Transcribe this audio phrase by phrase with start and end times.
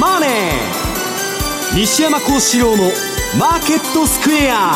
[0.00, 0.30] マネー」
[1.76, 2.92] 西山幸四郎の
[3.38, 4.74] 「マーケットスクエア」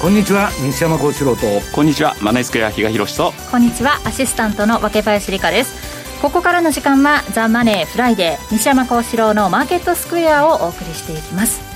[0.00, 1.46] こんにちは西山幸四郎と。
[1.72, 3.34] こんにちはマネースクエア比嘉宏と。
[3.50, 5.88] こんにちはアシスタントの若林理香です。
[6.22, 11.67] ここからの時間は「ザ・マネーフライデー西山幸四郎のマーケットスクエア」をお送りしていきます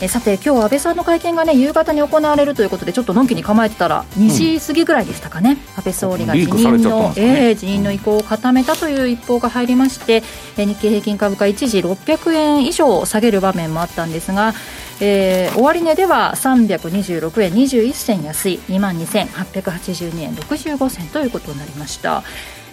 [0.00, 10.22] えさて今日安倍さんの会見がね夕方に行われるということでちょっとのんきに構えてたら2時過ぎぐらいでしたかね、うん、安倍総理が辞任の、ねえー、辞任の意向を固めたという一報が入りまして、
[10.56, 14.54] え日経平均株価一時600円以上下げる場面もあったんですが、
[15.00, 22.22] えー、終値では326円21銭安い2万2882円65銭ということになりました。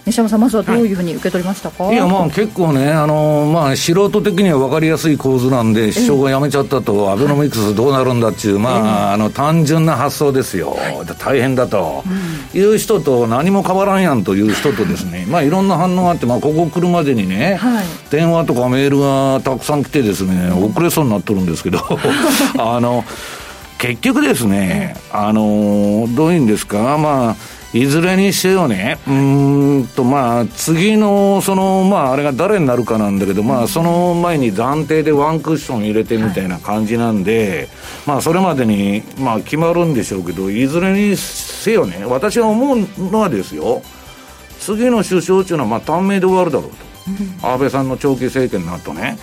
[0.08, 0.92] 西山さん、まずはどうい。
[0.92, 12.04] うふうに受け取りましたか、はい、いや、まあ、結構ね、あのまあ、素人的には分かりやすい構図なんで、首相が辞めちゃったと、アベノミクスどうなるんだっていう、まあ、あの単純な発想ですよ、はい、大変だと、
[12.54, 21.80] いう人と、何も変わらんやんという人とですね、まあ、いろんな反応があって、まあ、ここ来るまでにね、はい、電話とかメールがたくさん来てですね、遅れそうになってるんですけど、
[22.58, 23.04] あの
[23.78, 27.36] 結局ですね、あのどういうんですか、まあ、
[27.74, 37.68] いずれにせよね、うんと、まあ、次の、その、まあ、あれが誰になるかなんだけど、まあ、その前に暫定でワンクッション入れてみたいな感じなんで、
[38.06, 42.78] まあ、それまでに、まあ、決まるんでしょうけど、いずれにせよね、私が思う
[43.10, 43.82] のはですよ、
[44.60, 46.88] 次の首相っていうのは、まあ、短命で終わるだろうと。
[47.42, 49.16] 安倍さんの長期政権の後ね、はい、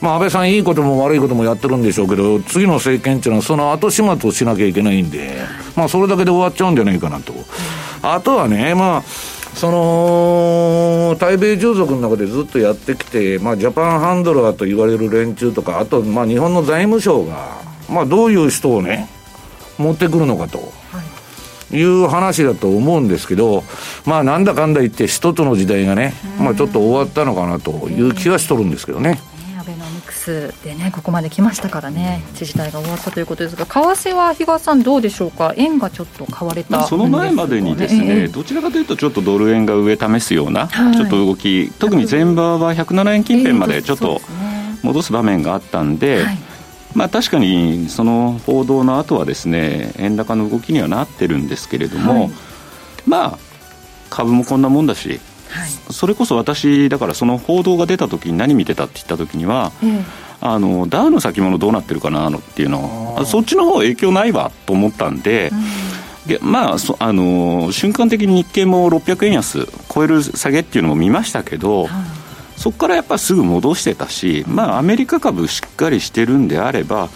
[0.00, 5.36] まあ、安倍さん、いいことも悪いこともやってるんでしょうけど、次の政権っていうのは、その後始末をしなきゃいけないんで、
[5.78, 7.32] まあ、それだけで終わっちゃうんじゃないかなと。
[8.02, 9.02] あとはね、まあ、
[9.54, 19.08] その対米従属の中でずっとやってきて、まあ、ジャパンハンドラーと言われる連中とか、あと、まあ、日本の財務省が、まあ、どういう人をね、
[19.78, 20.76] 持ってくるのかと。
[21.70, 23.62] いう話だと思うんですけど、
[24.06, 29.20] まあ、なんだかんだ言って、一つの時代がね、まあ、ちょっと終わったのかなという気はしとるんですけどね。
[30.18, 44.20] スでね、ここまで来ましたからね、知事体が終わったということですが、為替は比嘉さん、どうでしょうか、円がちょっと買われた、その前までにですね、えー、どちらかというと、ちょっとドル円が上試すような、はい、ちょっと動き、特に前場は107円近辺までちょっと
[44.82, 46.38] 戻す場面があったんで、はい。
[46.94, 52.30] まあ、確かにその報道の後はですね円高の動きにはなってるんですけれども、はい、
[53.06, 53.38] まあ
[54.10, 60.04] 株もこんなもんだし、はい、それこそ私だからその報道が出た時に何見てたって言った時には、ええ、
[60.40, 65.50] あのダウの先物どうなってるかなっていうのそっちの方影響ないわと思ったんで。
[65.52, 65.58] うん。
[66.28, 71.90] でまあ、あの瞬間的に日経も600円安超える下げっていうのも見ましたけど、はい。
[72.58, 77.08] そこからやっぱすぐ戻してたし、まあ、アメリカ株しっかりしてるんであれば、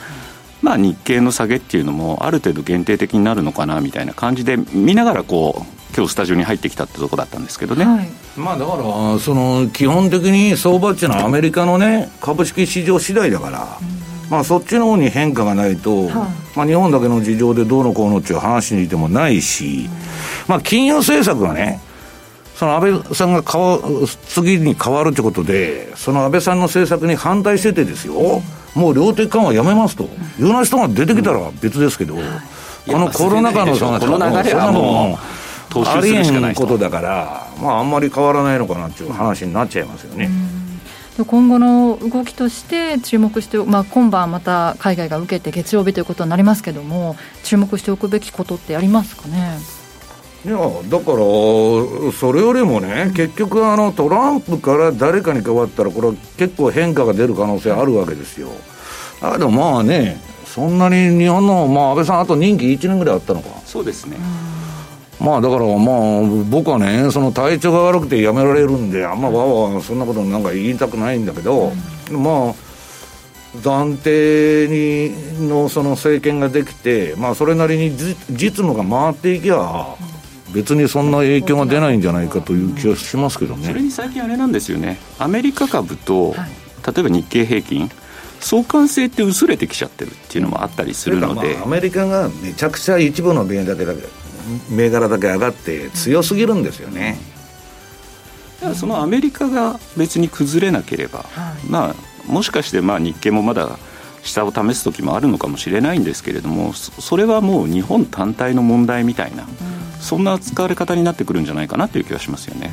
[0.62, 16.12] まあ、日経の下げっていうのもある程度限定的になるのかなみたいな感じで見ながらこう今日スタジオに入ってきたってとこだったんですけどね、はい、まあ、だからその基本的に相場っていうのはアメリカのね株式市場次第だから、うん、まあ、そっちの方に変化がないと、はい、
[16.56, 19.90] まあ、日本だけの事情でどうのこうのっていう話にいてもないし、うん、
[20.48, 21.80] まあ、金融政策がね
[22.54, 23.78] その安倍さんが変わ
[24.28, 28.40] 次に変わるということで、その安倍さんの政策に反対しててですよ、
[28.76, 30.04] もう量的緩和やめますと。
[30.04, 30.06] い
[30.42, 32.20] うような人が出てきたら別ですけど、こ
[32.86, 35.41] のコロナ禍のそのこの流れはもう、
[35.74, 40.30] ありえんことだから、まあ、あんまり変わらないのかなっていう話になっちゃいますよね。
[41.26, 49.58] 今後の動きとして注目して、まあ、今晩また海外が受けて月曜日ということになりますけれども注目しておくべきことってありますかね？
[50.44, 50.64] いやだ
[50.98, 51.18] から、
[52.12, 58.48] それよりもね、結局あの、トランプから誰かに変わったら、これは結構変化が出る可能性あるわけですよ。
[59.20, 63.50] あでもまあね、そんなに日本の、まあ、安倍さん、あと任期1年ぐらいあったのか。
[63.64, 64.16] そうですね。
[65.22, 71.72] まあだからまあ僕はねその体調が悪くて辞められるんであんまわわそんなことなんか言いたくないんだけど、
[72.10, 72.54] うん、まあ
[73.58, 77.90] 暫定にのその政権ができてまあそれなりに
[78.30, 79.96] 実務が回っていけば、
[80.52, 83.66] 別にそんな影響が出ないんじゃないかという気がしますけどね。
[83.66, 84.98] それに最近あれなんですよね。
[85.18, 87.90] アメリカ株と、例えば日経平均
[88.40, 94.21] 相関性って薄れてきちゃってるっていうのもあったりするので、アメリカがめちゃくちゃ一部の銘柄だけ
[94.68, 97.18] 銘柄だけ上がって強すぎるんですよね、
[98.74, 103.78] そのアメリカが別に崩れなければ、はい、まあもしかしてまあ日経もまだ
[104.22, 109.48] 下を試す時もあるのかもしれないんですけれどもそれはもう日本単体の問題みたいな、うん。
[110.00, 112.72] そんな使われ方になってくるんじゃないかなという気がしますよね。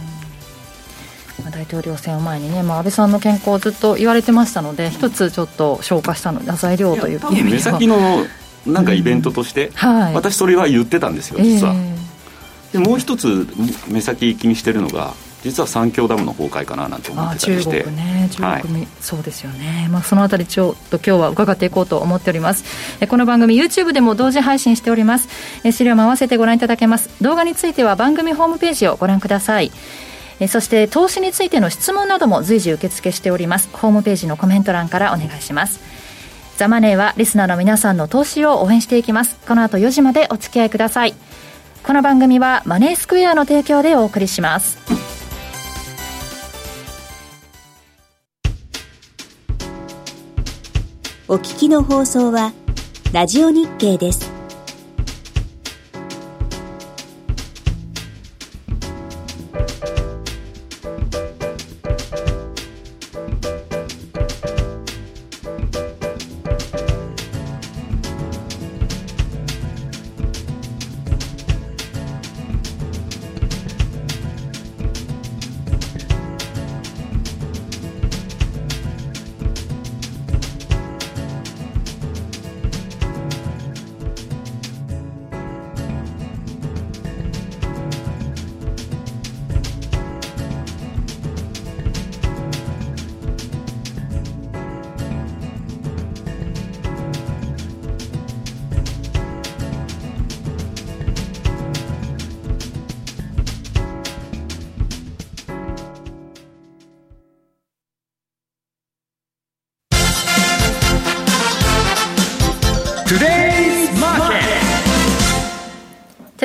[1.51, 7.97] 大統領選を前にね、まあ、安倍さんの健康ずっと言われてましたので一つちょっと消化したの材料という目先の
[8.65, 9.71] なんかイベントとして、
[10.13, 13.47] 私それは言ってたんですよ実は、えー、でもう一つ
[13.87, 15.13] 目先気にしてるのが
[15.43, 17.77] 実は三峡ダムの崩壊かななんて思ってたりして。
[17.77, 18.29] 中国ね。
[18.29, 22.65] 中国、はい、そうですよね、まあ、そのあたりちょっと今日は伺っていこうと思っております。
[23.07, 25.29] この番組 YouTube でも同時配信しております。
[25.71, 27.09] 資料も合わせてご覧いただけます。
[27.21, 29.71] 動画については番組ホームページをご覧ください。
[30.47, 33.69] そして投資についての質問なども随時受付しております。
[33.71, 35.79] ホームページのコメント欄からお願いします
[36.59, 39.37] ザマネーはリスナーの皆さんの投資を応援していきます。
[39.47, 41.15] この後4時までお付き合いください。
[41.83, 44.77] この番組はマネースクエアの提供でお送りします。
[51.29, 52.51] お聞きの放送は
[53.13, 54.38] ラジオ日経です。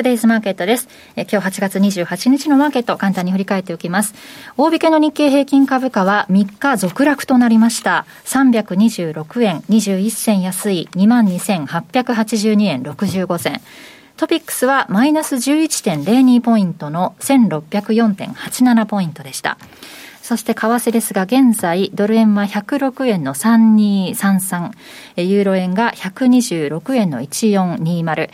[0.05, 0.87] デイズマーケットです。
[1.15, 4.13] え今日8月28日のマーケット、簡単に振り返っておきます。
[4.55, 8.05] 大引けの日経平均株価は3日続落となりました。
[8.25, 13.61] 326円21銭安い22,882円65銭。
[14.15, 19.57] トピックスはマイナス11.02ポイントの1604.87ポイントでした。
[20.25, 24.71] そして為替ですが、現在、ドル円は106円の3233、
[25.21, 28.31] ユーロ円が126円の1420、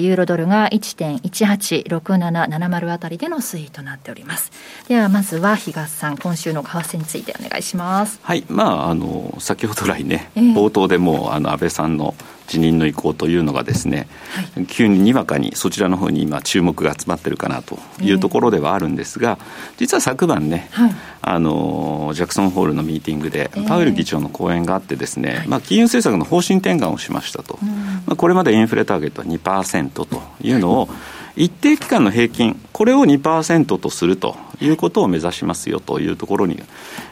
[0.00, 4.50] ユーロドルが1.186770あたりでの推移となっております。
[4.88, 8.18] では、まずは東さん、今週の為替についてお願いします。
[8.20, 12.16] はい、まあ、あの、先ほど来ね、えー、冒頭でも、あの、安倍さんの
[12.48, 14.08] 辞任の意向というのがですね、
[14.54, 19.38] はい、急ににわかにそちらの方に今注目が集まってるかなというところではあるんですが、
[19.76, 27.58] 実は昨晩ね、はい、あのジャクソンホールのミーティングでパウエル議長の講演があってですね、まあ、金融政策の方針転換をしましたと、
[28.06, 30.88] まあ、これまでインフレターゲットは2%というのを、
[31.36, 36.60] 一定期間の平均、これを2%とするということを目指しますよというところに、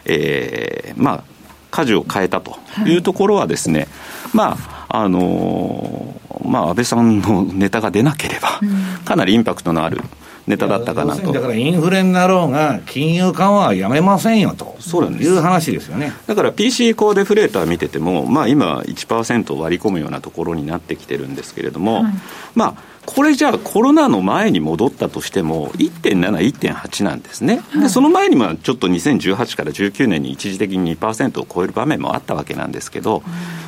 [0.04, 1.24] えー、まあ、
[1.70, 2.56] 舵を変えたと
[2.86, 3.86] いうところはですね、
[4.32, 8.60] まああのー、まあ、安倍さんのネタが出なければ、
[9.04, 10.00] かなりインパクトのある
[10.46, 11.32] ネタだったかなと。
[11.32, 14.76] だからインフレになろうが、金融緩和はやめませんよと。
[14.80, 15.30] そうなんです。
[15.30, 16.12] いう話ですよね。
[16.26, 22.12] だから PC コーデフレーター見てても、まあ、今、1%を割り込むようなところになってきてるんですけれども、はい、
[22.54, 33.22] まあこれじゃあコロナの前に戻ったとしても1.7、1.8なんですね、はい、でその前にもちょっと2018から19年に一時的に2%を超える場面もあったわけなんですけど、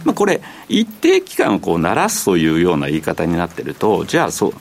[0.04, 4.52] まあ、これ一定期間こう鳴らすというような言い方になってるとじゃあそう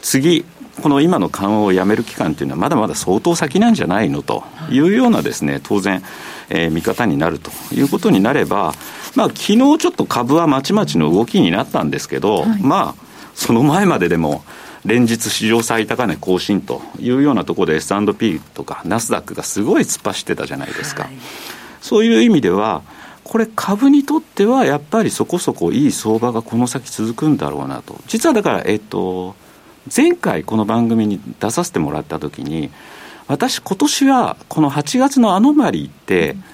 [0.00, 0.44] 次
[0.82, 4.80] この今の緩和をやめる期間というのはまだまだ相当先なんじゃないのとい。
[4.80, 6.02] うようなですね当然、
[6.48, 8.72] えー、見方になるということになれば、
[9.14, 14.42] まあ昨日ちょっと株はまちまちの動きになったんですけど、はい、まあその前まででも
[14.84, 21.12] 連日史上最高値更新というようなところで S&P とかナスダックがすごい突っ走ってたじゃないですか、はい、
[21.80, 22.82] そういう意味では
[23.24, 27.96] これ株にとってはやっぱりそこそこいい相場がこの先続くんだろうなと。
[28.08, 29.36] 実はだからえっと
[29.94, 32.70] 前回この番組に出させてもらった時に
[33.26, 36.44] 私今年はこの8月のアノマリーって、うん。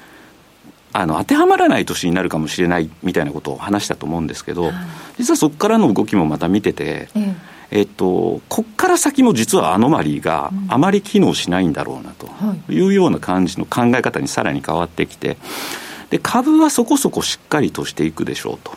[0.96, 4.74] あの当てはまらない年になるかもしれないみたいなことを話したと思うんですけど、はい、
[5.18, 7.34] 実はそこからの動きもまた見てて、ええ。
[7.70, 12.28] えっと、こっから先も実はアノマリーがあまり機能しないんだろうなと
[12.72, 15.36] いうような感じの考え方にさらに変わってきて
[16.10, 18.72] で株はそこそこしっかりとしていくでしょうと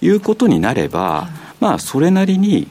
[0.00, 2.68] いうことになれば、はい、まあそれなりに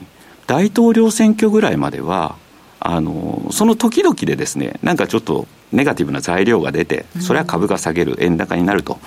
[0.52, 2.36] 大統領選挙ぐらいまでは
[2.78, 8.98] あのその時々でですねなんかちょっとネガティブな材料が出て、それは株が下げる、円高になると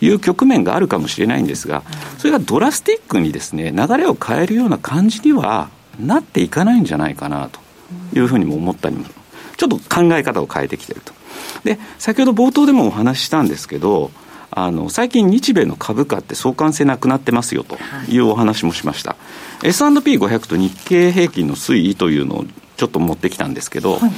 [0.00, 1.82] いう局面があるかもしれないんですが、
[2.18, 7.58] それがドラスティックにですね流れを変えるような感じにはなっていかないんじゃないかなと
[8.16, 9.06] いうふうにも思ったりも、
[9.56, 11.12] ちょっと考え方を変えてきてると。
[11.64, 14.12] で、先ほど冒頭でもお話ししたんですけど、
[14.56, 17.76] あの最近、日米の株価って相関性なくなってますよと
[18.08, 19.16] いうお話もしました、は
[19.64, 22.44] い、S&P500 と日経平均の推移というのを
[22.76, 24.12] ちょっと持ってきたんですけど、はい。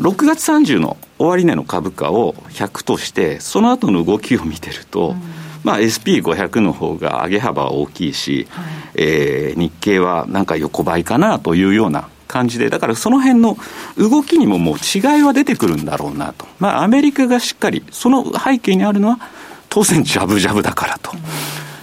[0.00, 5.22] 6月30の終値の株価を100として、その後の動きを見てると、うん、
[5.64, 13.56] まあ、SP500 の方が上げ幅は大きいし、はい、えー、日経はなんか横ばいかなというような感じで、だからその辺の
[13.96, 16.46] 動きにももう違いは出てくるんだろうなと。
[16.60, 19.18] まあ、アメリカがしっかり、その背景にあるのは、
[19.68, 21.12] 当然ジャブジャブだからと。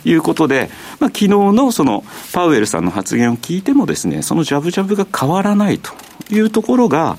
[0.07, 5.91] いうことで、まあ、昨日のそのパウエルさんの発言を聞いてもですね、そのジャブジャブが変わらないと
[6.31, 7.17] いうところが、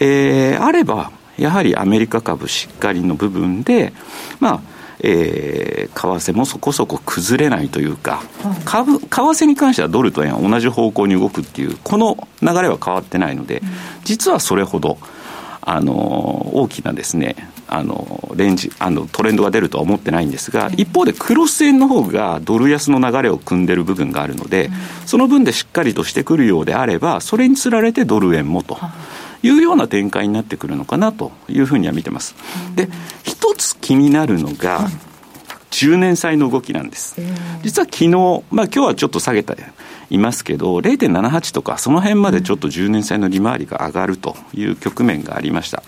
[0.00, 3.92] えー、あれば、やはりアメリカ株しっかりの部分で、
[4.40, 4.60] まあ、
[5.00, 8.22] えー、為替もそこそこ崩れないというか、
[8.64, 13.62] 株為替に関してはドルと円は同じ方向に動くっていう、この流れは変わってないので、
[14.04, 14.98] 実はそれほど、
[15.60, 15.94] あの
[16.54, 17.36] 大きなですね、
[17.68, 24.70] あのレンジあのトレンドが出るとは思ってないんですが、一方でクロス円の方がドル安の流れを組んでる部分があるので、
[25.06, 28.78] その分でしっかりとしてくるようであれば、それにつられてドル円もと。
[29.42, 32.34] いうような展開になってくるのかなというふうには見てます。
[32.74, 32.88] で、
[33.22, 34.88] 一つ気になるのが、
[35.70, 37.16] 10年債の動きなんです。
[37.62, 38.10] 実は昨日、
[38.50, 39.56] まあ今日はちょっと下げて
[40.10, 45.82] いますけど、0.78とか、その辺までちょっと10年債の利回りが上がるという局面がありました。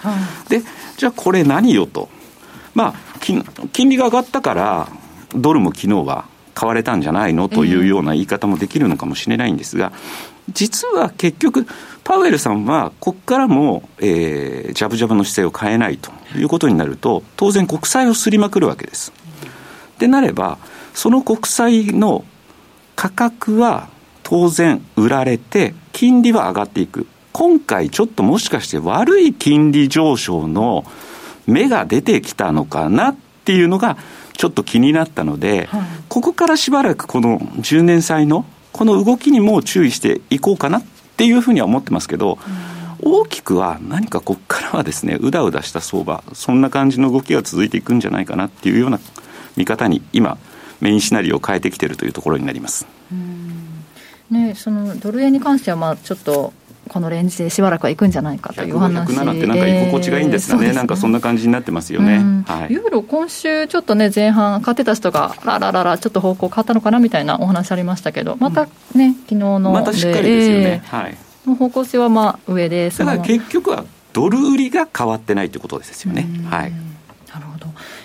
[0.48, 0.62] で、
[0.96, 2.08] じゃあこれ何よと。
[2.74, 4.88] まあ、金利が上がったから、
[5.34, 9.92] ドルも昨日は買われたんじゃないのというような言い方もできるのかもしれないんですが、
[10.52, 11.66] 実は結局、
[12.04, 19.12] パウエルさんは、ここからも、えー、ジャブジャブの姿勢を変えないということになると、当然国債をすりまくるわけです。
[20.00, 20.56] ってなれば、
[20.94, 22.24] その国債の
[22.96, 23.90] 価格は
[24.22, 27.06] 当然売られて、金利は上がっていく。
[27.32, 30.84] 今回ちょっともしかして悪い金利上昇の
[31.46, 33.98] 芽が出てきたのかなっていうのが
[34.36, 40.84] ちょっと気になったので、はい、ここからしばらくこの10年債のこの動きにも注意していこうかなっ
[41.18, 42.38] ていうふうには思ってますけど、
[43.02, 48.98] 大きくは何かここからはですね、うだうだした相場、そんな感じの動きが続いていくんじゃないかなっていうような
[49.60, 50.38] 見方に今、
[50.80, 52.86] メインシナリオを変えてきているというところになります。
[54.30, 56.52] ね、そのドル円に関しては、まあ、ちょっと
[56.88, 59.14] このレンジでしばらくはいくんじゃないかという話で。
[59.14, 76.26] 107ってなんか居心地がいいんですかね、えー、なんかそんな感じになってますよね、はい、ユーロ、今週ちょっとね、前半、買ってた人が、らららら、ちょっと方向変わったのかなみたいなお話ありましたけど、またね、うん、昨日のまたしっかりですよね、えー、はい、の方向性はまあ上でだから結局はドル売りが変わってないということですよね。
[76.48, 76.89] はい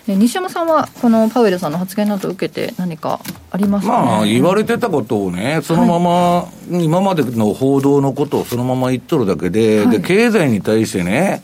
[0.07, 3.19] 西山さんは、このパウエルさんの発言などを受けて、何か
[3.49, 11.41] ありますか、ね、まあ、言われてたことをね、そのまま、はい、今までの報道のことをそのまま言っとるだけで、はい、で経済に対してね、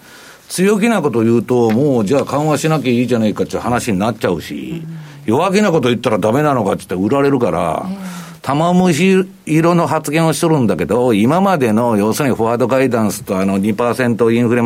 [0.47, 4.83] 強気なこと言うと、もうじゃあ緩和しなきゃいいじゃないかっていう話になっちゃうし、
[5.25, 14.61] うん、弱気なこと言ったらだめなのかって言って売られるから、えー玉虫色の発言をしとるんだけど、今までの要するにフォワードガイダンスとあの2%インフレ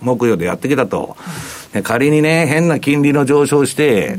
[0.00, 1.16] 目標でやってきたと。
[1.82, 4.18] 仮にね、変な金利の上昇して、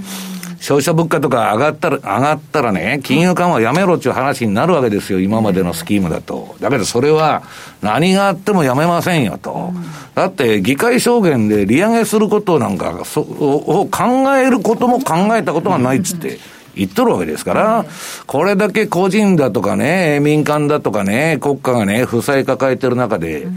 [0.62, 6.56] 消費者物価とか上がったら、上がったらね、金融緩和やめろっていう話になるわけですよ、今までのスキームだと。
[6.62, 7.42] だけどそれは、
[7.82, 9.74] 何があってもやめませんよと。
[10.14, 16.40] だって、議会証言で利上げすることなんか、そを考えることも考えたことがないっつって。
[16.76, 17.86] 言っとるわけですから、
[18.28, 23.48] これだけ個人だとかね、民間だとかね、国家がね、負債抱えてる中で、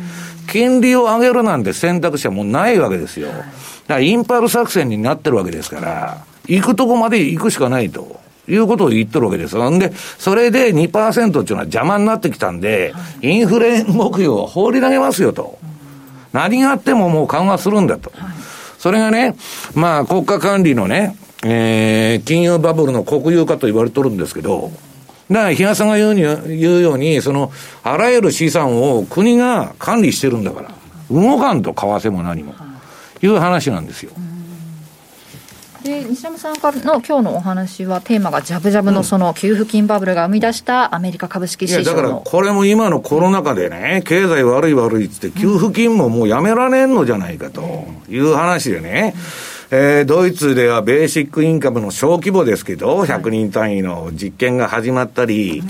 [0.50, 3.28] 金利を上げるなんて選択肢はもうないわけですよ。
[3.28, 3.44] だか
[3.88, 8.22] らインパル作戦になってるわけですから、行くとこまで行くしかないと。
[8.46, 9.56] いうことを言ってるわけです。
[9.70, 15.58] んで、それで2%っていうのは邪魔になってきたんで、インフレ目標を放り投げますよと。
[16.32, 18.12] 何があってももう緩和するんだと。
[18.78, 19.34] それがね、
[19.74, 24.72] まあ国家管理のね、えー、金融バブルの国有化と言われてるんですけど、
[25.31, 27.50] だから、比嘉さんが言うに言うように、その、
[27.83, 30.71] あらゆる資産を国が管理してるんだから、
[31.11, 32.54] 動かんと、為替も何も。
[33.23, 34.12] いう話なんですよ。
[35.83, 49.14] で西山さんからの今日のお話は、テーマがジャブジャブのその給付金バブルが生み出したアメリカ株式市場だからこれも今のコロナ禍でね、経済悪い悪いっつって、給付金ももうやめられんのじゃないかという話でね。
[49.76, 55.64] えー、ドイツではベーシックインカムの小規模ですけど、100人単位の実験が始まったり、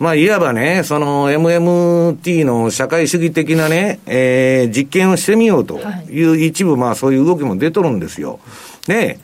[0.00, 5.78] まあ、いわばね、その MMT の社会主義的なね、えー、実験をしてみようと
[6.10, 6.24] い。
[6.24, 8.40] う一部、まあ、そういう動きも出とるんですよ。
[8.88, 9.20] で、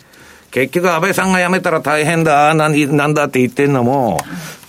[0.52, 4.18] 結局安倍さんが辞めたら大変だ、なんだって言ってんのも、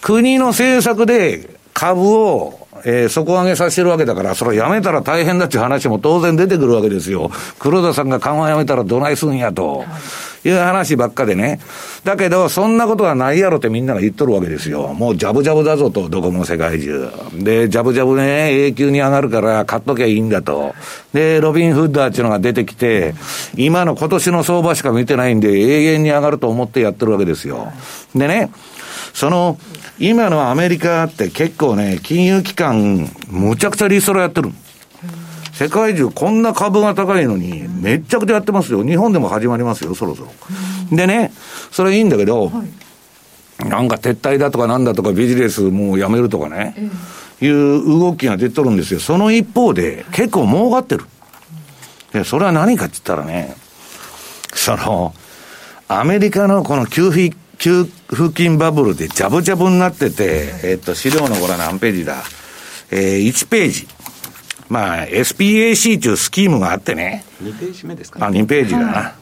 [0.02, 7.32] 国の政策で株をえー、底上げさせてるわけだから、それやめたら大変だっていう話も当然出てくるわけですよ。
[7.60, 9.86] 黒田さんが緩和やめたらどないすんやと。
[10.44, 11.60] いう話ばっかでね。
[12.04, 14.94] だけど、そんなことはないやろってみんなが言っとるわけですよ。
[14.94, 17.10] もうジャブジャブだぞと、どこも世界中。
[17.36, 20.74] で、ジャブジャブね、永久に上がるから買っときゃいいんだと。
[21.14, 23.14] で、ロビン・フッダーっていうのが出てきて、
[23.56, 27.72] 今の今年の相場しか見てないんで、永遠に上がると思ってやってるわけですよ。
[28.16, 28.50] でね、
[29.14, 29.58] その、
[30.02, 34.50] 今のアメリカって結構ね、金融機関、むちゃくちゃリストラやってる。
[35.54, 38.84] 世界中こんな株が高いのに、めっちゃくちゃやってますよ。
[38.84, 40.32] 日本でも始まりますよ、そろそろ。
[40.92, 41.32] でね、
[41.72, 42.64] それいいんだけど、は
[43.64, 46.76] い、なんか撤退だとかなんだとかビジネスもうやめるとかね、
[47.40, 49.00] いう動きが出とるんですよ。
[49.00, 51.06] その一方で、結構儲かってる。
[52.12, 53.56] で、それは何かって言ったらね、
[54.56, 55.14] その、
[55.88, 62.24] アメリカのこの給付、給付金バブルでジャブジャブになってて、えっと、資料のこれ何ページだ
[62.92, 63.88] えー、1ページ。
[64.68, 67.24] まあ、SPAC というスキームがあってね。
[67.42, 68.26] 2ページ目ですかね。
[68.26, 68.86] あ、2ページだな。
[68.88, 69.14] はい、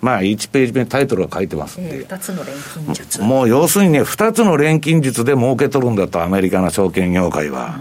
[0.00, 1.98] まあ、1ページ目タイトルが書いてますんで。
[1.98, 2.54] えー、2つの錬
[2.84, 3.20] 金術。
[3.20, 7.78] もう要するにね、2つの錬金術で儲けとるんだと、アメリカの証券業界は。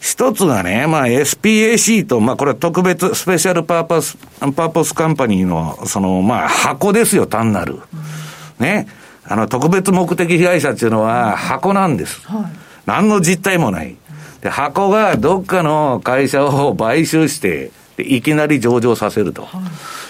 [0.00, 7.78] 一つがね、まあ SPAC と、まあこれは特別スペシャルパーパス、パーパスカンパニーの、その、まあ箱ですよ、単なる。
[8.58, 8.88] ね。
[9.24, 12.26] あの、特別目的被害者っていうのは箱なんです。
[12.26, 12.44] はい、
[12.86, 13.96] 何の実態もない。
[14.40, 19.48] で、箱がどっかの会社を買収して、でいきなり上場させると、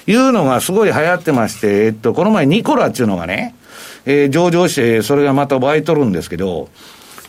[0.06, 3.54] い、うのがすごい流行ってまして、えっと、この前ニコラっていうのがね、
[4.06, 6.68] えー、上場して、それがまた倍取るんですけど、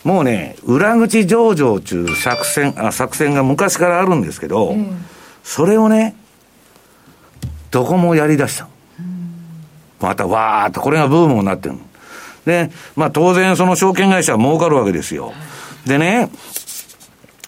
[0.04, 5.06] もうね、裏口上場中作戦、あ作戦が昔からあるんですけど、うん、
[5.44, 6.16] それをね、
[7.72, 8.68] どこもやり出した。
[10.04, 11.76] またわーっと、これがブームになってる
[12.46, 15.34] で、まあ当然その証券会社は儲かるわけですよ。
[15.86, 16.30] でね、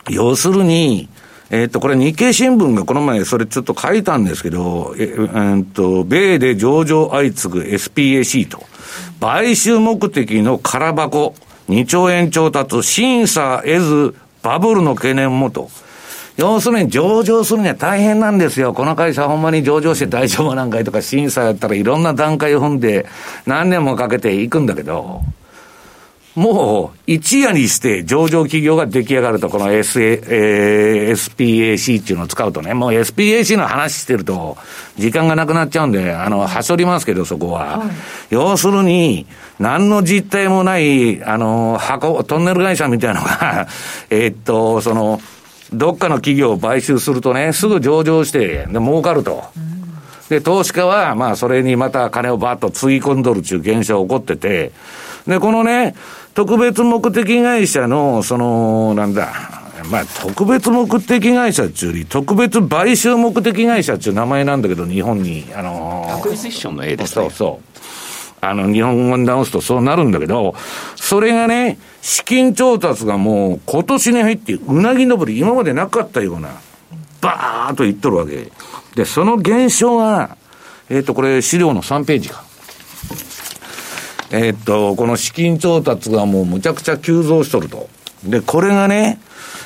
[0.10, 1.10] 要するに、
[1.50, 8.64] えっと、これ日経新聞がこの前それちょっと書いたんですけど、え、えっと、米で上場相次ぐ SPAC と、
[9.20, 11.36] 買収目的の空箱、
[11.70, 15.70] 2兆円調達、審査得ず、バブルの懸念もと。
[16.38, 18.74] 要するに上場するには大変なんですよ。
[18.74, 23.06] この会社ほんまに上場して大丈夫なんかいとか審査やったらいろんな段階を踏んで
[23.45, 25.21] 何年もかけていくんだけど、
[26.36, 34.58] もう、一夜にして上場企業が出来上がると、この SA、えー、SPAC っていうのを使うとね、もう SPAC の話してると、
[34.98, 37.80] 時間がなくなっちゃうんで、あの、はしょりますけど、そこは。
[37.80, 37.89] はい、
[38.32, 39.26] 要するに、
[39.60, 43.67] 何の実態もない、あの、箱、トンネル会社みたいなのが
[44.12, 45.21] えっと、その、
[45.73, 49.43] どっかの企業を買収するとね、すぐ上場して、で、儲かると。
[50.30, 54.71] で、投資家は、まあ、それにまた金をバッとつぎ込んどるっていう現象が起こってて、
[55.28, 55.95] で、このね、
[56.34, 59.34] 特別目的会社の、その、なんだ、
[59.89, 67.25] まあ、特別目的会社っていうより、特別買収目的会社っていう名前なんだけど、日本に、あのー、アクエションの絵ですね。
[67.25, 67.75] そうそう。
[68.41, 70.56] あの、日本語に直すとそうなるんだけど、
[70.95, 76.50] それがね、資金調達がもう今年に入って、うなぎ登り、今までなかったような、
[77.20, 78.52] バーっと言っとるわけ。
[78.94, 80.38] で、その現象が、
[80.88, 82.44] えっ、ー、と、これ資料の3ページか。
[84.30, 87.89] えー、っと、この資金調達がもうむちゃくちゃ急増しとると。
[88.24, 89.20] で、これがね、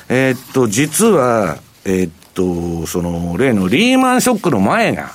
[0.08, 5.10] えー、っと、実は、え、っと、その、例のリーマンショックの前が、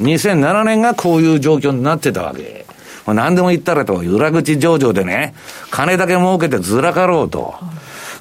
[0.00, 2.63] 2007年がこういう状況になってたわけ。
[3.06, 5.34] まあ、何でも言ったらと、裏口上場でね、
[5.70, 7.54] 金だけ儲けてずらかろうと。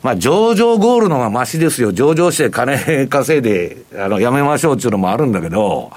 [0.02, 1.94] まあ、上場ゴールのがマシですよ。
[1.94, 5.92] 上場して金稼いで、あの、やめましょうっていうのもあるんだけど、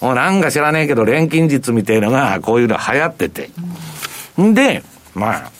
[0.00, 3.50] もうなんか知らねえけど、錬金術みたいのが、こういうの流行ってて。
[4.40, 4.82] んで、
[5.14, 5.50] まあ、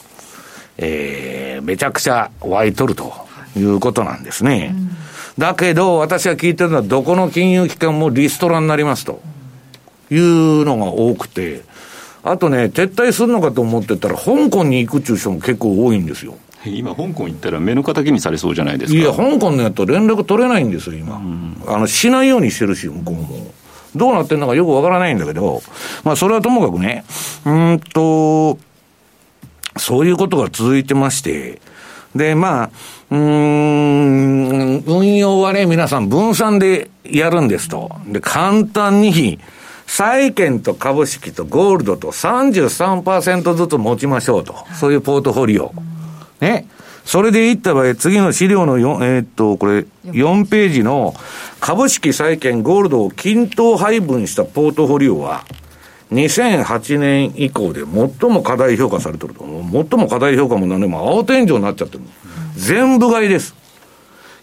[0.76, 3.12] えー、めちゃくちゃ湧いとると
[3.56, 4.74] いうことなんですね。
[5.38, 9.20] だけど、私が聞いてるのは、どこの金融機関もリストラになりますと
[10.10, 11.62] いうのが多くて、
[12.30, 16.36] あとね、撤退するのかと思ってたら、香港に行くっていう人も結構多いんですよ。
[16.64, 18.98] 今、香港行ったら目の敵にされそうじゃないですか。
[18.98, 21.16] いや、香港のやつと連絡取れないんですよ、今。
[21.16, 23.52] うん、あの、しないようにしてるし、向こうも。
[23.96, 25.62] どうなってんのかよくわからないんだけど、
[26.04, 27.04] まあ、それはともかくね、
[27.46, 28.58] うんと、
[29.76, 31.60] そういうことが続いてまして、
[32.14, 32.70] で、まあ、
[33.10, 37.90] うん、運用はね、皆さん分散でやるんですと。
[38.06, 39.38] で、簡単に、
[39.88, 44.54] 債券と株式とゴールドと33%ずつ持ちましょうと。
[44.74, 45.72] そういうポートフォリオ。
[46.40, 46.68] ね。
[47.04, 51.14] それでいった場合、次の資料の4、えー、っと、これ、4ページの
[51.58, 55.46] 株式、債券、ゴールドを均等配分したポートフォリオは、
[56.12, 59.44] 2008年以降で最も課題評価されてると。
[59.72, 62.04] 最も課題評価も何でも青天井になっちゃってる。
[62.56, 63.54] 全部買いです。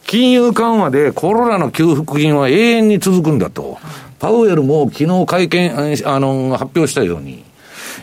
[0.08, 3.78] 金融緩和でコロナの給付金は永遠に続くんだと。
[4.20, 7.44] パウエルも昨日会見、あの、発表したように、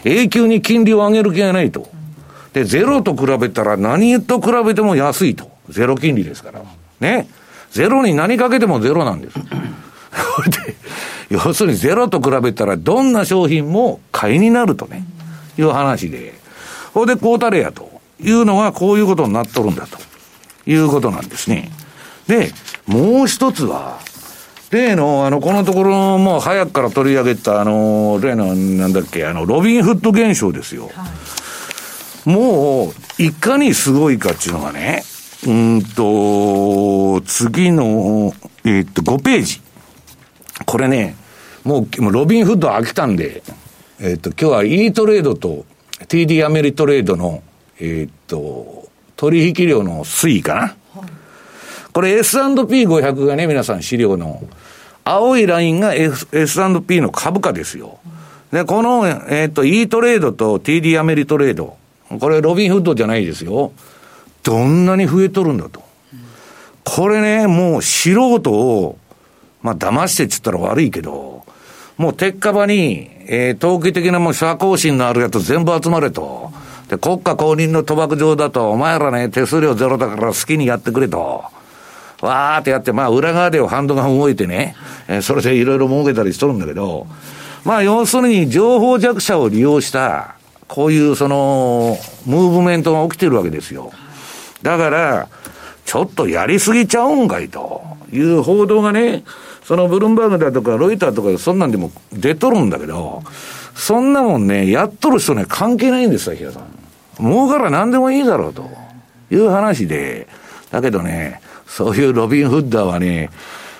[0.04, 1.88] 永久に金利を上げる気がないと。
[2.52, 5.50] で、ゼロと比べたら何と比べても安いと。
[5.68, 6.62] ゼロ金利ですから。
[7.00, 7.28] ね。
[7.70, 9.38] ゼロに何かけてもゼロなんです。
[9.40, 10.76] で、
[11.30, 15.06] 要するにゼロと比べたらどんな商品も買いになるとね、
[15.58, 16.34] いう話で。
[16.92, 19.98] これでこうたれやというのはこういうことになっとるんだと
[20.66, 21.70] いうことなんですね。
[22.26, 22.52] で、
[22.86, 24.00] もう一つは、
[24.70, 30.90] 例の、あの、このところ、もう早くから取り上げた、あの、例の、なんだっけ、あの、ロビンフッド現象ですよ。
[30.94, 31.10] は
[32.26, 35.04] い、もう、いかにすごいかっていうのがね、
[35.46, 38.32] うんと、次の、
[38.64, 39.60] えー、っと、5ページ。
[40.64, 41.16] これね、
[41.64, 43.42] もう、ロビンフッド飽きたんで、
[44.00, 45.66] えー、っと、今日は E トレードと
[46.08, 47.42] TD アメリトレードの、
[47.78, 50.76] えー、っと、取引量の推移かな。
[51.92, 54.42] これ S&P500 がね、皆さん資料の、
[55.04, 57.98] 青いラインが S&P の株価ですよ。
[58.52, 61.76] で、この、えっ、と、E トレードと TD アメリトレード。
[62.20, 63.72] これロビンフッドじゃないですよ。
[64.42, 65.82] どんなに増えとるんだと。
[66.84, 68.98] これね、もう素人を、
[69.62, 71.44] まあ騙してっつったら悪いけど、
[71.96, 76.52] もう鉄火場に、えー、投機的なもう社交心のあるやつ全部集まれと。
[76.88, 81.44] で、国家公認の賭博場だと、お前らね、手数料ゼロだから好きにやってくれと。
[82.26, 84.76] わーってやって、まあ裏側ではハンドが動いてね、
[85.08, 87.06] えー、それでいろいろ儲けたりしとるんだけど、
[87.64, 90.36] まあ要するに情報弱者を利用した、
[90.68, 93.92] こういうその、ムーブメントが起きてるわけですよ。
[94.62, 95.28] だから、
[95.84, 97.82] ちょっとやりすぎちゃうんかいと
[98.12, 99.24] いう報道がね、
[99.64, 103.22] そのブルームバーグだとかロイターとかそんなんでも出とるんだけど、
[103.74, 106.64] そんなもんね、やっとる人ね、関係ないんですよ、平さん。
[107.18, 108.70] 儲から何でもいいだろうと
[109.30, 110.28] いう話で、
[110.70, 111.40] だけどね、
[111.74, 113.30] そういうロビン・フッダーはね、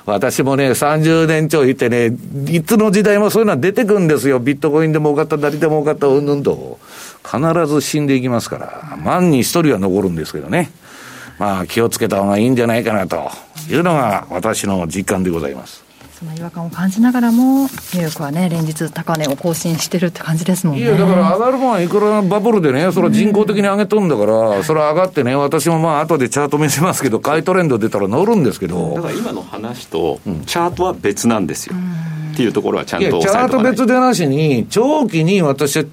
[0.06, 2.06] 私もね、30年超いてね、
[2.50, 4.38] いつの時代もそういうのは出てくんですよ。
[4.38, 6.78] ビットコインでも多かった、誰でも多かった、うんぬんと。
[7.22, 10.70] 必ず死んでいきますから、万に一人は残るんですけどね。
[11.38, 13.30] まあ、気をつけた方がいいんじゃないかなと
[13.68, 15.81] いうのが私の実感でございます。
[16.22, 20.82] その違和感を感じながらも、ニューヨークはね、連日高値を更新してるって感じですもんね。
[20.82, 28.94] いや、だから上がるもんはいくらバブルでね、それは人工的に上げとんだから、うん、それは上がってね、私もまあ後でチャート見せますけど、買いトレンド出たら乗るんですけど。
[28.94, 31.74] だから今の話と、チャートは別なんですよ。
[31.74, 35.84] うん、っていうところはちゃんとチャート別でなしに、長期に私は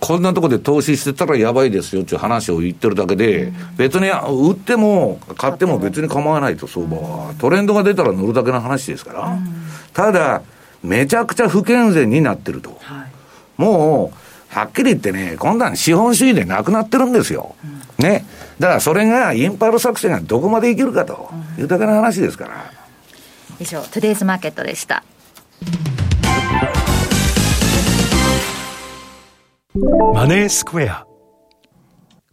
[0.00, 7.34] こんなところで投資してたらやばいですよっていう話を言ってるだけで、別に売っても買っても別に構わないと、相場は。
[7.38, 9.38] トレンドが出たら乗るだけの話ですから。
[9.92, 10.42] ただ、
[10.82, 12.80] めちゃくちゃ不健全になってると。
[13.56, 17.54] もう、はっきり言ってね、今度は資本主義でなくなってるんですよ。
[17.98, 18.24] ね。
[18.58, 22.72] だからそれがインパル作戦がどこまでいけるかというだけの話ですから。
[23.60, 25.04] 以上、トゥデイズマーケットでした。
[29.72, 31.06] マネースクエア。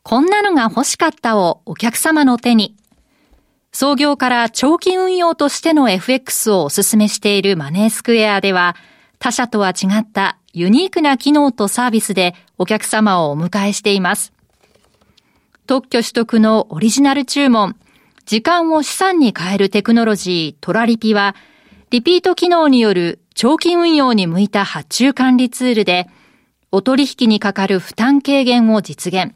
[0.02, 2.76] こんなのが欲しかったをお客様の手に。
[3.72, 8.76] 創業から長期運用としての FX をお勧めしているマネースクエアでは、
[9.20, 14.34] 他社とは違ったユニークな機能とサービスでお客様をお迎えしています。
[15.68, 17.76] 特許取得のオリジナル注文、
[18.26, 21.36] 時間を資産に変えるテクノロジートラリピは、
[21.92, 26.08] リピート機能による長期運用に向いた発注管理ツールで、
[26.72, 29.34] お取引にかかる負担軽減を実現。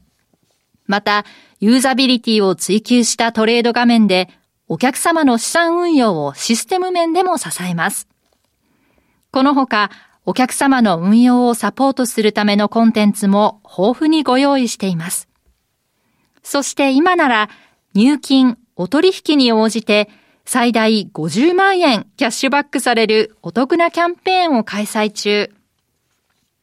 [0.86, 1.26] また、
[1.60, 4.30] ユーザビリティを追求したトレード画面で、
[4.68, 8.08] お客様の資産運用をシステム面でも支えます。
[9.32, 9.92] このほか、
[10.26, 15.28] お客様の運用をサポートするためのコンテンツも豊富にご用意しています。
[16.44, 17.50] そして今なら、
[17.94, 20.10] 入金、お取引に応じて、
[20.46, 25.52] 最大50万円キャッシュバックされるお得なキャンペーンを開催中。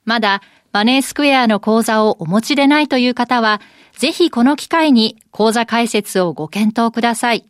[0.05, 0.43] まだ
[0.79, 3.61] マネースクエアの口座をお持ちでないという方は、
[3.97, 7.49] ぜひこの機会に口座開設をご検討ください。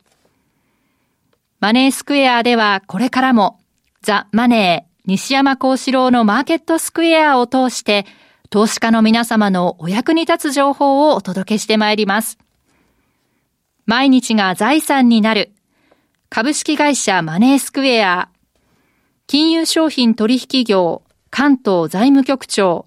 [1.60, 3.60] マネースクエアではこれからも、
[4.00, 8.06] ザ・マネー、西山幸四郎のマーケットスクエアを通して、
[8.48, 12.38] 投資家の皆様のお役に立つ情報をお届けしてまいります。
[13.84, 15.52] 毎日が財産になる。
[16.30, 18.30] 株式会社マネースクエア。
[19.26, 22.86] 金融商品取引業関東財務局長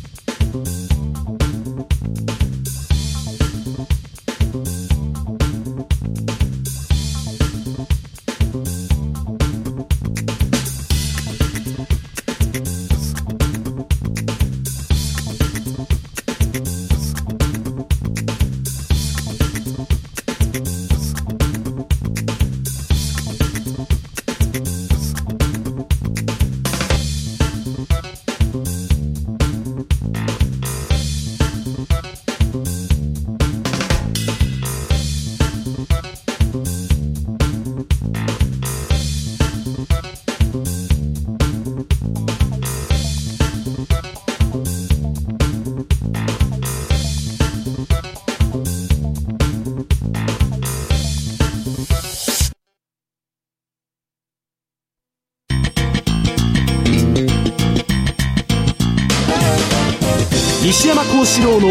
[61.31, 61.67] 西山幸四郎の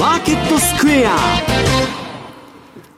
[0.00, 1.16] マーケットスクエア。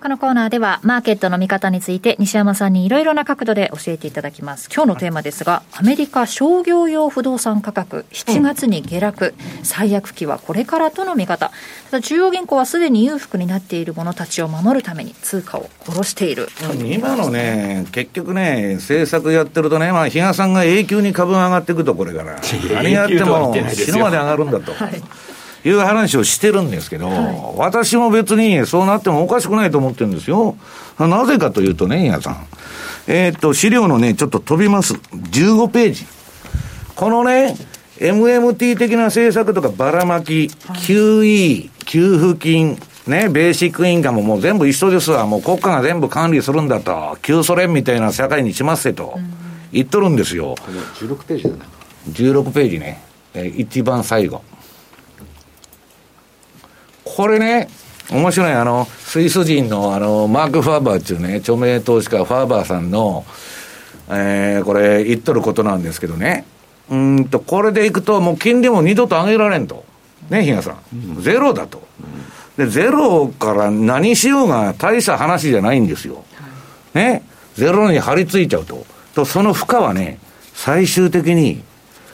[0.03, 4.71] このコーナーではマーケットの見方について西山さんにいろいろな角度で教えていただきます。
[4.75, 11.51] 今日のテーマですがアメリカ商業用不動産価格7月に下落、うん、最悪期はこれからとの見方。
[11.91, 16.49] ただ中央銀行はすでに裕福になっている者たちを守るために通貨を殺している。
[16.83, 22.41] 今のね結局ね政策やってるとね、まあ、比嘉さんが永久に株が上がっていくとこれから。
[22.73, 24.73] 何やっても死ぬまで上がるんだと。
[24.73, 25.03] はい
[25.67, 30.57] いう話をしてるんですけど、はい、私も別にそうなってもおかしくないと思ってるんですよ。
[30.99, 32.47] なぜかというとね、皆さん。
[33.09, 34.95] えー、っと、資料のね、ちょっと飛びます。
[34.95, 36.07] 15ページ。
[36.95, 37.57] このね、
[37.99, 40.51] MMT 的な政策とかばらまき、
[40.87, 45.27] QE、給付金、ね、ベーシックインカムも全部一緒ですわ。
[45.27, 47.19] もう国家が全部管理するんだと。
[47.23, 49.19] 旧ソ連みたいな社会にしますせと。
[49.73, 50.55] 言っとるんですよ。
[50.61, 51.65] この16ページだな。
[52.11, 53.03] 16ページね。
[53.35, 54.43] え一番最後。
[57.17, 57.71] これね、
[58.11, 63.25] 面白い、あの、スイス人の、あの、マーク・ファーバーっていうね、著名投資家、ファーバーさんの、
[64.11, 66.45] えー、これ、言っとることなんですけどね。
[66.91, 69.87] うんと、これでいくと、もう金利も二度と上げられんと。
[70.29, 71.23] ね、比嘉さん。
[71.23, 71.83] ゼロだと。
[72.59, 76.23] で、ゼロから何しようが大した話じゃないんですよ。
[76.93, 77.23] ね。
[77.55, 78.85] ゼロに張り付いちゃうと。
[79.15, 80.19] と、その負荷はね、
[80.53, 81.63] 最終的に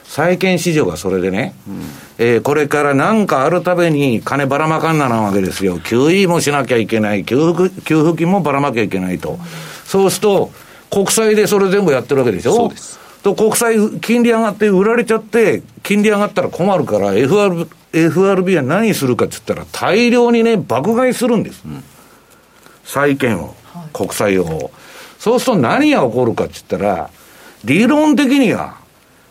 [0.05, 1.81] 債券市場がそれでね、うん、
[2.17, 5.79] えー、これから何かあるために金ばらまかんななわけですよ。
[5.79, 7.25] QE もしなきゃいけない。
[7.25, 9.31] 給付給付金もばらまきゃいけないと。
[9.31, 9.37] うん、
[9.85, 10.51] そうすると、
[10.91, 12.53] 国債でそれ全部やってるわけでしょ？
[12.53, 12.99] そうです。
[13.23, 21.63] と、国債、金利上がって売られちゃって、金利上がったら困るから、FR、FRB は何するかって言ったら、大量にね、爆買いするんです。
[21.65, 21.83] うん、
[22.83, 24.71] 債券を、はい、国債を。
[25.19, 27.09] そうすると何が起こるかって言ったら、
[27.63, 28.75] 理論的には、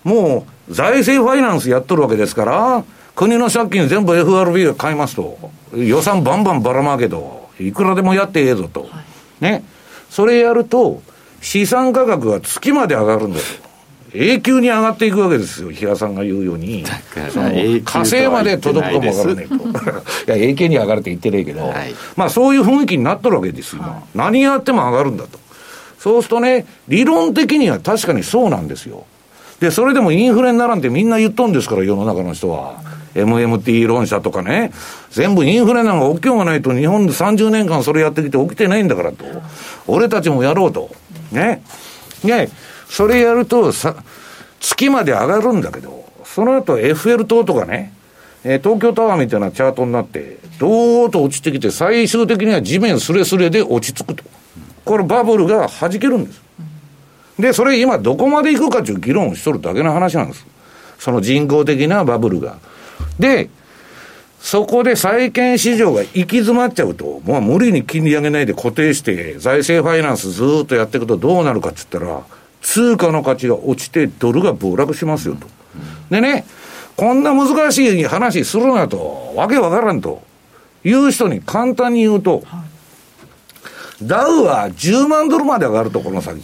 [0.04, 5.38] もう、財政ファイナンスやっとるわけですから、国の借金全部 FRB が買いますと、
[5.74, 8.88] 予算バンバンばらまけと、いくらでもやってええぞと、
[9.40, 9.64] ね、
[10.10, 11.02] それやると、
[11.40, 13.72] 資産価格が月まで上がるんだと。
[14.14, 16.84] 永久に上がっていくわけですよ、比嘉さんが言うように、
[17.30, 19.60] その火星まで届くかもわからないと、 い
[20.26, 25.38] や、永久に上がるって言ってないけど、はい、まあそういう雰囲気になっとるわけですよ、はい、何やっても上がるんだと、
[25.98, 29.06] そうするとね、理論的には確かにそうなんですよ。
[29.62, 32.82] で、それでもインフレにならんってみんな言っとんですから、世の中の人は。
[33.14, 34.72] MMT 論者とかね、
[35.10, 39.24] 全部インフレなんか起きようがないと、日本で30年間それやってきて起きてないんだからと。
[39.86, 40.90] 俺たちもやろうと。
[41.30, 41.62] ね。
[42.24, 42.48] ね。
[42.88, 43.94] それやると、さ、
[44.58, 47.92] 月まで上がるんだけど、その後 FL 等とかね、
[48.42, 54.24] え、東京タワーみたいなチャートになって、どーっと落ちてきて、最終的には地面すれすれで落ち着くと。
[54.84, 56.42] これバブルが弾けるんです。
[57.38, 60.46] で、それ今どこまで行くかという議論をしとるだけの話なんです。
[60.98, 62.58] その人工的なバブルが。
[63.18, 63.48] で、
[64.40, 72.22] そこで債券市場が行き詰まっちゃうと、もう無理に金利上げないで固定して、財政ファイナンスずっとやっていくとどうなるかって言ったら、
[72.60, 75.46] 通貨の価値が落ちてドルが暴落しますよと。
[76.10, 76.44] でね、
[76.96, 80.22] こんな難しい話するなと、わけわからんと
[80.84, 82.42] いう人に簡単に言うと、
[84.02, 86.42] ダウは10万ドルまで上がると、この先。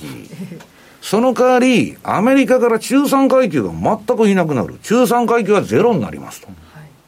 [1.00, 4.78] その代わり、アメリカから中産階級が全くいなくなる。
[4.82, 6.48] 中産階級はゼロになりますと。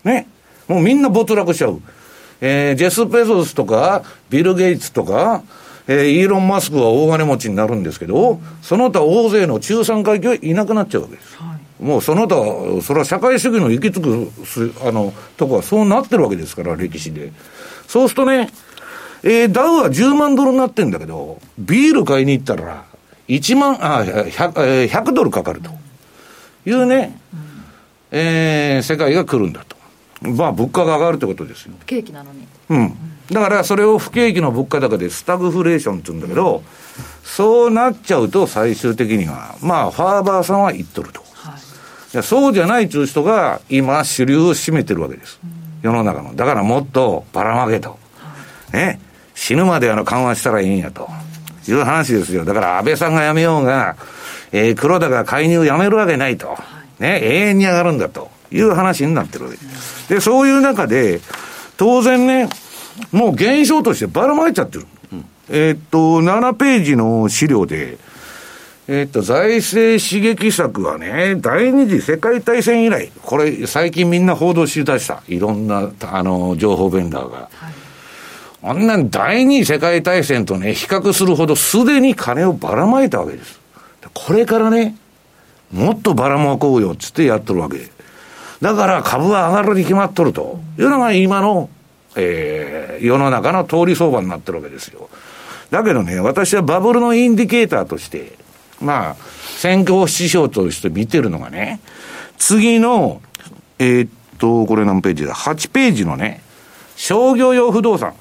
[0.05, 0.27] ね。
[0.69, 1.81] もうみんな没落しちゃう。
[2.41, 5.43] えー、ジェス・ペゾスとか、ビル・ゲイツとか、
[5.87, 11.37] えー、イーロン・マスクは大金持ちになるんですけど、うん、その他大勢の中産階級はいなくなっちゃうわけです。
[11.37, 12.37] はい、もうその他、
[12.83, 14.31] それは社会主義の行き着く、
[14.87, 17.33] あの、とこはそうなってるわけですから、歴史で。
[17.89, 18.51] そうするとね、
[19.23, 22.85] えー、ダウは10万ドルになってんだけど、ビール買いに行ったら、
[23.31, 25.71] 1万、あ、100, 100ドルかかると。
[26.67, 27.19] いうね、
[28.11, 29.77] えー、世界が来るんだと。
[30.23, 31.75] まあ、物価が上がるってことですよ。
[31.79, 32.47] 不景気なのに。
[32.69, 32.95] うん。
[33.31, 36.63] だからそれを不景気の物価高でスタグフレーションって言うんだけど、
[37.23, 41.23] そうなっちゃうと最終的には、まあ、ファーバーさんは言っとると。
[41.35, 41.61] はい、
[42.13, 45.41] いやそうじゃないという人が今主流を占めてるわけです。
[45.83, 46.35] 世の中の。
[46.35, 47.99] だからもっとばらまけと。
[48.73, 49.01] ね。
[49.35, 51.09] 死ぬまであの緩和したらいいんやと。
[51.71, 52.45] いう話ですよ。
[52.45, 53.97] だから安倍さんが辞めようが、
[54.53, 56.57] えー、黒田が介入やめるわけないと。
[56.99, 57.21] ね。
[57.23, 58.31] 永遠に上がるんだと。
[58.53, 59.51] いう話になってるわ
[60.09, 60.15] け。
[60.15, 61.21] で、そういう中で、
[61.77, 62.49] 当然ね、
[63.13, 64.87] もう現象としてばらまいちゃってる。
[65.13, 67.99] うん、えー、っと、7ページの資料で、
[68.89, 75.23] えー、っと、財政刺激策はね、第二次世界大戦以来、これ最近みんな報道しだした。
[75.29, 77.49] いろんな、あの、情報ベンダーが。
[77.53, 77.80] はい
[78.63, 83.59] あんな第二次世界大戦とね、比較するほどすでに金をばらまいたわけです。
[84.13, 84.97] これからね、
[85.73, 87.79] もっとばらまこうよつってやっとるわけ。
[88.61, 91.71] だから株は上がるに決まっとるというのが今の
[92.17, 95.09] えー、世の中の通り相場になってるわけですよ。
[95.71, 98.37] だけどね、私はバブルのインディケーターとして、
[98.81, 99.17] まあ、
[99.59, 101.81] 先行指標として見てるのがね、
[102.39, 103.23] 次の、
[103.79, 106.43] えー、っと、これ何ページだ ?8 ページのね、
[106.97, 108.15] 商業用不動産。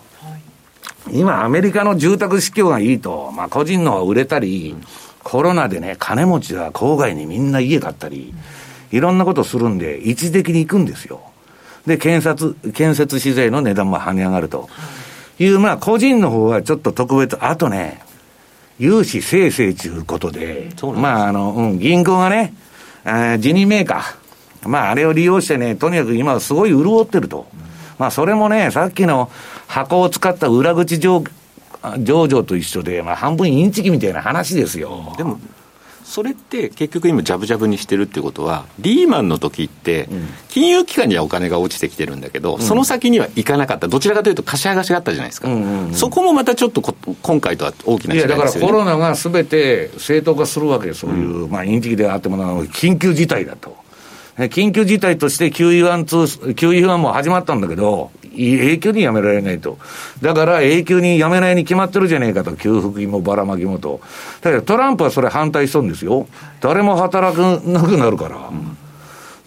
[1.14, 4.76] 今、アメリカの住宅市況がいいと、まあ、個人のは売れたり、
[5.24, 8.34] コロナでね、金持ちは郊外にみんな家買ったり、
[8.92, 11.22] いろんなことするんで、一時的に行くんですよ。
[11.86, 14.70] で、建設、建設資材の値段も跳ね上がると
[15.40, 18.02] いう、まあ、個人の方はちょっと特別、あとね、
[18.80, 22.54] 融資生成ということで、まあ、あの、うん、銀行がね、
[23.04, 27.48] あ辞任メーカー、まあ、あれを利用してね、とにかく今はすごい潤ってると。
[27.98, 29.30] まあ、それもね、さっきの
[29.70, 31.24] 箱を使った裏口上、
[32.00, 35.14] 上場と一緒で、まあ、半分インチキみたいな話ですよ。
[35.16, 35.40] でも、
[36.04, 40.10] それって結局今、ジャブジャブにしてるってことは、リーマンの時って、
[40.50, 53.78] 金融機関にはお金が落ちてきてるんだけど、うん、その先には行かなかった、どちらかというと、貸し剥がしがあったじゃないですか、うんうんうん、そこもまたちょっと今回とは大きな違いですよ、ね、だからコロナがすべて正当化するわけそういう、うん、まあ、インチキであっても緊急事態だと。
[54.48, 59.78] 緊急事態として QE1、QE1 も始まったんだけど、永久にやめられないと。
[60.22, 62.56] だから永久にやめないに決まってるじゃねえかと。
[62.56, 64.02] 給付金もばらまきもと。
[64.42, 66.28] だけどトランプはそれ反対しとるんですよ。
[66.62, 68.50] 誰も働くなくなるから。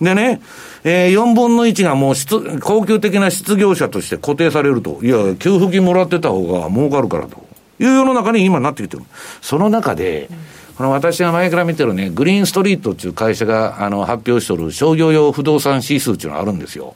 [0.00, 0.40] でね、
[0.84, 2.14] えー、4分の1がもう
[2.60, 4.98] 高級的な失業者として固定されると。
[5.02, 7.52] いや、給付金もらってた方が儲かるからと。
[7.78, 9.02] いう世の中に今なってきてる。
[9.40, 10.28] その中で、
[10.76, 16.94] この私が前から見てるね、グリーンストリートっていう会社があの発表しておる商業用不動産指数っていうのがあるんですよ。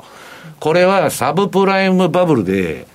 [0.60, 2.86] これはサブプライムバブルで、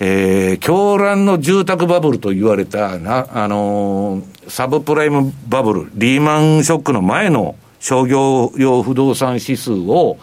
[0.00, 10.16] えー、狂乱の住宅バブルと言われた、な、あのー、サブプライムバブル、リーマンショックの前の商業用不動産指数を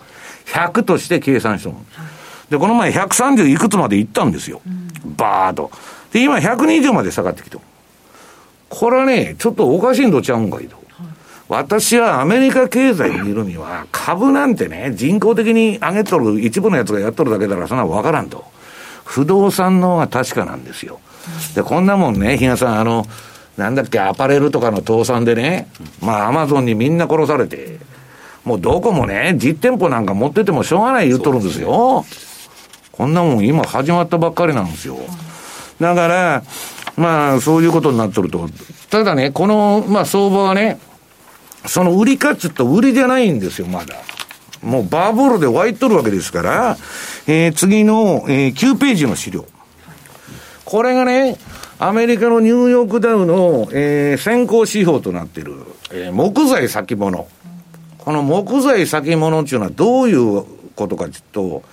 [0.48, 1.86] 100として計算したの。
[2.50, 4.62] で、この前130いくつまで行ったんですよ。
[5.06, 5.72] バーッと。
[6.12, 7.58] で、今120まで下がってきて。
[8.68, 10.81] これはね、ちょっとおかしいんとちゃうんかいと。
[11.52, 18.46] 私はアメリカ経済にいるには、株なんてね、人工的に上げとる一部のやつがやっとるだけだから、そんなわからんと。
[19.04, 21.02] 不動産の方が確かなんですよ。
[21.54, 23.06] で、こんなもんね、比嘉さん、あの、
[23.58, 25.68] なんだっけ、アパレルとかの倒産でね、
[26.02, 27.80] まあ、アマゾンにみんな殺されて、
[28.46, 32.06] もうどこもね、実店舗なんか持っててもしょうがない言っとるんですよ。
[32.94, 34.96] こんなもん今始まったばっかりなんですよ。
[35.82, 36.44] だから、
[36.96, 38.48] まあ、そういうことになっとると。
[38.90, 40.80] ただね、この、まあ、相場はね、
[41.66, 43.96] その売りかっつと売りじゃないんですよ、まだ。
[44.64, 46.78] もうバブルで湧いとるわけですから、
[47.28, 49.46] えー、次の、えー、9ページの資料。
[50.66, 51.38] これがね、
[51.80, 55.56] アメリカのニューヨークダウの、えー、先行指標となっている、
[55.92, 57.28] えー、木材先物。
[57.98, 60.44] この木材先物っていうのはどういう
[60.76, 61.64] ことかというと、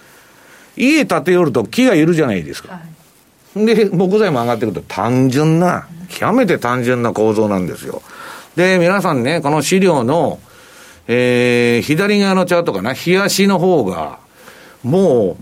[0.76, 2.80] 家建てよると木がいるじゃないですか。
[3.54, 8.02] はい、で、木材も上がってくると単純な、極めて単純な構造なんですよ。
[8.58, 10.40] で、皆さんね、この資料の、
[11.06, 14.18] えー、左側のチャートかな、冷やしの方が、
[14.82, 15.36] も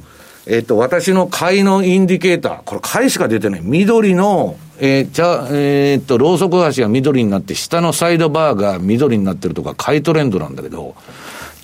[0.46, 3.60] う、えっ、と、私の買いのインディケーター、これ買いしか出てない。
[3.62, 10.94] 緑の、えー、じゃ、えっ、と、ローソク足が緑になって、下のサイドバーが緑になってるとか、買いトレンドなんだけど、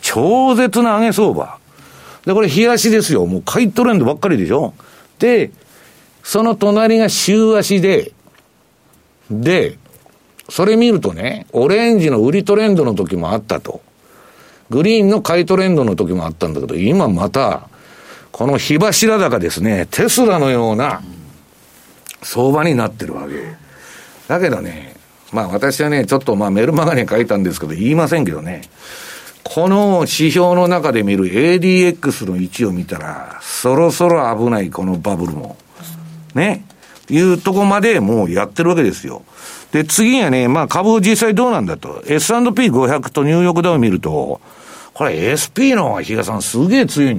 [0.00, 1.58] 超絶な上げ相場。
[2.24, 3.26] で、これ、冷やしですよ。
[3.26, 4.72] もう買いトレンドばっかりでしょ。
[5.18, 5.50] で、
[6.22, 8.12] その隣が週足で、
[9.30, 9.76] で、
[10.52, 13.80] それ見るとね、オレンジの売りトレンドの時もあったと。
[14.68, 17.70] グリーンの買いトレンドの時もあったんだけど、今また、
[18.32, 21.00] この火柱高ですね、テスラのような
[22.20, 23.34] 相場になってるわけ。
[24.28, 24.94] だけどね、
[25.32, 28.60] まあ私はね、ちょっとまあメルマガに書いたんですけど、言いませんけどね、
[29.44, 35.56] この指標の中で見る ADX の位置を見たら、そろそろ危ない、このバブルも。
[36.34, 36.66] ね。
[37.08, 39.22] いうとこまでもうやってるわけですよ。
[39.72, 42.02] で、次はね、まあ株実際どうなんだと。
[42.06, 44.40] S&P500 とニューヨークダウン見ると、
[44.92, 47.16] これ SP の方が比嘉さんすげえ強い。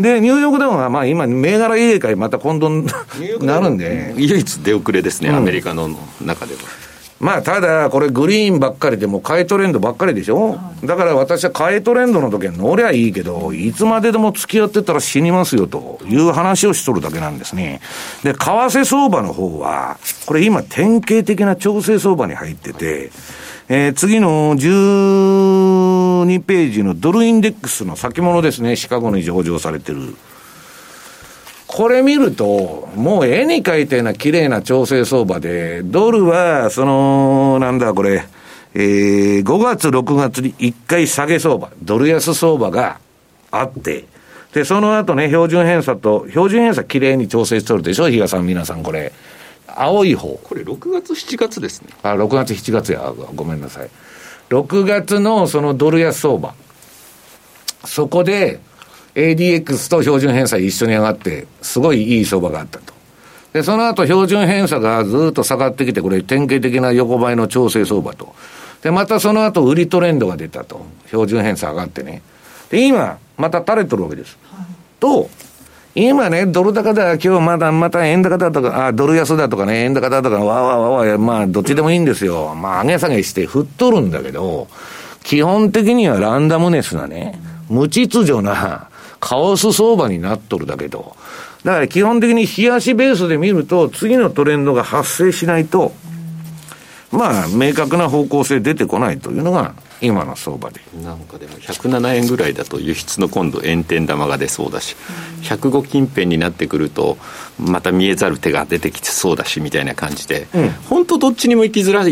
[0.00, 2.70] で、ニューヨークダウンはまあ今、銘柄入れ替えまた今度
[3.40, 4.14] なるんで。
[4.16, 5.88] 唯一出遅れですね、アメリカの
[6.20, 6.60] 中では。
[7.22, 17.80] まあ、ただ、これグリーンばっかりでも買いトレンドばっかりでしょ、だから私は買いトレンドの時は乗りゃいいけど、いつまででも付き合ってたら死にますよという話をしとるだけなんですね。
[18.24, 23.12] で、為替相場の方は、これ今典型的な調整相場に入ってて、
[23.68, 30.16] えー、次の12ページのドルインデックスの先物ですね、シカゴに上場されてる。
[31.74, 38.24] これ見ると、もう絵に描いたような綺麗な調整相場で、ドルは、その、なんだこれ、
[38.74, 42.98] えー、5月、6月に1回下げ相場、ドル安相場が
[43.50, 44.04] あって、
[44.52, 49.10] で、その後ね、標準偏差と、標準偏差綺麗に調整してるでしょ、比嘉さん、皆さん、これ。
[49.66, 50.38] 青い方。
[50.44, 51.88] これ、6月、7月ですね。
[52.02, 53.88] あ、6月、7月や、ごめんなさい。
[54.50, 56.54] 6月のそのドル安相場。
[57.86, 58.60] そこで、
[59.14, 62.94] ADX と標準偏差一緒に上がって、すごいいい相場があったと。
[63.52, 68.34] で、その後標準偏差がずっと下がってきて、これ典型的な横ばいの調整相場と。
[68.82, 70.86] で、またその後売りトレンドが出たと。
[71.06, 72.22] 標準偏差上がってね。
[72.70, 74.38] で、今、また垂れとるわけです。
[74.50, 74.66] はい、
[74.98, 75.28] と、
[75.94, 82.54] 今ね、ドル高だ、今日まだまた円高だとか、あ、ドル安だとかね、円高だとか、わわわわ、まあ、どっちでもいいんですよ。
[82.54, 84.68] まあ、上げ下げして振っとるんだけど、
[85.22, 87.38] 基本的にはランダムネスなね、
[87.68, 88.88] 無秩序な、
[89.22, 91.16] カオス相場になっとるだけど、
[91.64, 95.92] だから基本的に冷やしベースで見ると、次のトレンドが発生しないと、
[97.12, 104.96] まあ、明確な方向性出てこないというのが、今の相場でなんかでも107円ぐらいだと輸出の今度円天玉が出そうだし、
[105.42, 107.18] 105近辺になってくると
[107.60, 112.04] また見えざる手が出てきてそうだしみたいな感じで、うん、本当どっちにも行きづら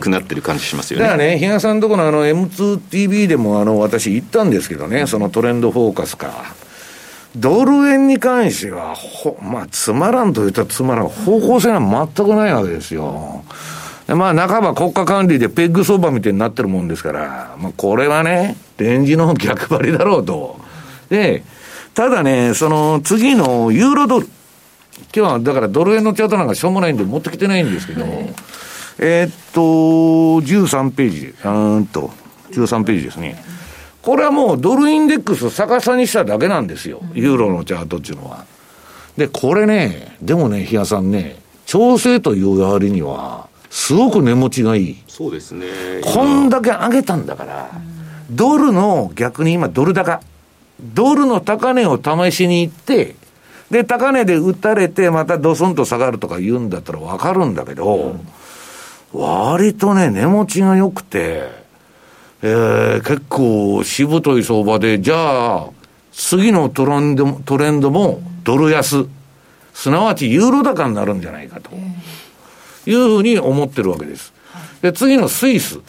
[0.00, 6.54] くなってる感じしますよね、うん、だからね比嘉さんとこのあの M2TV でもあの私言ったんですけどねそのトレンドフォーカスか
[7.36, 11.08] ドル円に関しては、ほ、まあ、つまらんと言ったらつまらん。
[11.08, 11.80] 方向性は
[12.14, 13.44] 全くないわけですよ。
[14.08, 20.60] まあ、半ば国家管理でペッグ相場みたいになってるもんですから、まあ、これはね、レンジの逆張りだろうと。
[21.08, 21.42] で、
[21.94, 24.26] ただね、その次のユーロドル。
[25.14, 28.04] 今日はだからドル円のチャートなんかしょうもないんで持ってきてないんですけど、
[28.98, 29.60] えー、っと、
[30.40, 32.10] 13ページ、うんと、
[32.52, 33.42] 13ページですね。
[34.02, 37.02] これはもうドルインデックス逆さにしただけなんですよ。
[37.12, 38.44] ユーロのチャートっていうのは。
[39.16, 41.36] で、これね、でもね、比嘉さんね、
[41.66, 44.96] 調整という割には、すごく値持ちがいい。
[45.06, 45.66] そうですね。
[46.02, 47.70] こんだけ上げたんだから、
[48.30, 50.22] ドルの逆に今ドル高。
[50.80, 53.16] ドルの高値を試しに行って、
[53.70, 58.16] で、高値で打たれて、またドスンと下がるとか言うんだったらわかるんだけど、
[59.12, 61.42] うん、割とね、値持ちが良くて、
[62.40, 65.66] えー、結構しぶとい相場で、じゃあ、
[66.12, 69.06] 次のトレンドトレンドもドル安、
[69.74, 71.70] すなわちユーロ高になるんじゃないかと
[72.86, 74.32] いうふうに思ってるわけです。
[74.82, 75.80] で、次のスイス。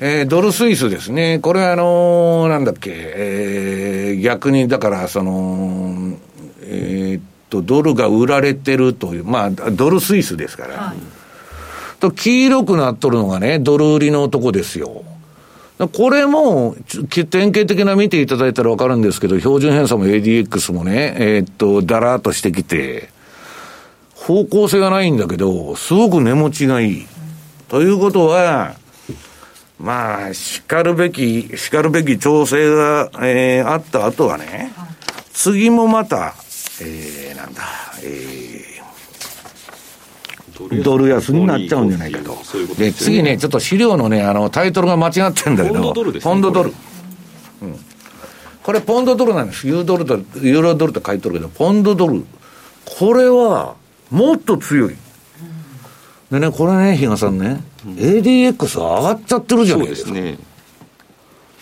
[0.00, 1.38] えー、ドルスイスですね。
[1.38, 6.16] これはあのー、なんだっけ、えー、逆にだからその、
[6.62, 10.74] えー、っと、ドルが売られてるという、まあ、ドルスイスですから。
[10.78, 10.96] はい
[12.02, 15.04] と黄色くなっとるのがね、ドル売りのとこですよ。
[15.92, 16.74] これも、
[17.30, 23.08] 典型的な見ていただいたらわかるんですけど、標準偏差も ADX もね、えー、っと、だらーっとしてきて、
[24.26, 27.06] 方向性がないんだけど、すごく値持ちがいい。
[27.68, 28.76] ということは、
[29.80, 34.72] まあ、叱るべき、叱るべき調整が、えー、あった後はね、
[35.32, 36.34] 次もまた、
[36.80, 37.62] えー、なんだ、
[38.04, 42.38] えー、ドル安になっちゃうんじゃないかと。
[42.78, 46.72] で、次ね、ちょっと資料のね、あの、タイトルが間違ってんだけど、ポンドドル、ね、ポンドドル。
[47.62, 47.76] うん。
[48.62, 49.66] これポンドドルなんです。
[49.66, 52.24] ユードルと、ユーロドルと書いてるけど、ポンドドル。
[52.84, 53.74] これは、
[54.12, 54.96] もっと強い。
[56.30, 60.12] でね、これね、比嘉さんね、うん、ADX 上がっちゃってるじゃないですか。
[60.12, 60.38] ね。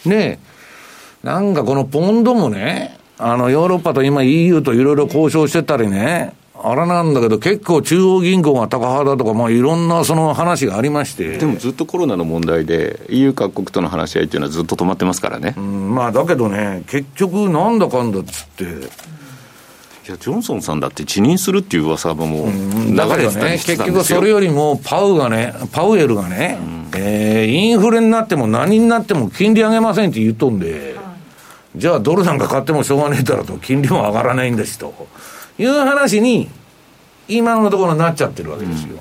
[0.05, 0.39] ね
[1.23, 11.39] なんかこのポンドもね、あの、ヨーロッパと今 EU といろいろ交渉してたりね、あれなんだけど、結構中央銀行が高派だとか、まあいろんなその話がありまして。
[11.39, 15.55] でもずっとコロナの問題で、EU 各国との話し合いっていうのはずっと止まってますからね。
[15.57, 18.65] うん、まあだけどね、結局なんだかんだっつって、
[20.11, 26.59] やジョンソンさんだって辞任するっていう噂ももう流れてたりして結局それよりもパウがね、パウエルがね、
[26.95, 30.97] えーインフレになっても何になっても金利上げませんって言っとんで、
[31.77, 34.93] じゃあドルなんか買ってもしょうがねえだろと、金利も上がらないんですと
[35.59, 36.49] いう話に、
[37.29, 38.99] 今のところなっちゃってるわけですよ。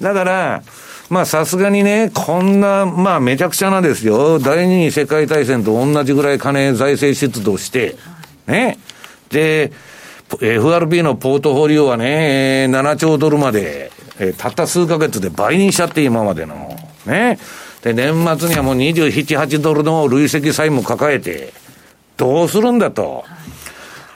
[0.00, 0.62] だから、
[1.08, 7.96] まあさすがにね、こんな、まあめちゃくちゃなですよ、第二次世界大戦と同じぐらい金財政出動して、
[8.46, 8.78] ね。
[9.30, 9.72] で、
[10.40, 16.76] FRB のポートフォリオはね、えー7兆ドルまで、えーたった数ヶ月で倍にしちゃって、今までの。
[17.06, 17.38] ね。
[17.82, 21.52] で、年末にはもう27、8ドルの累積債務抱えて、
[22.16, 23.24] どうするんだと。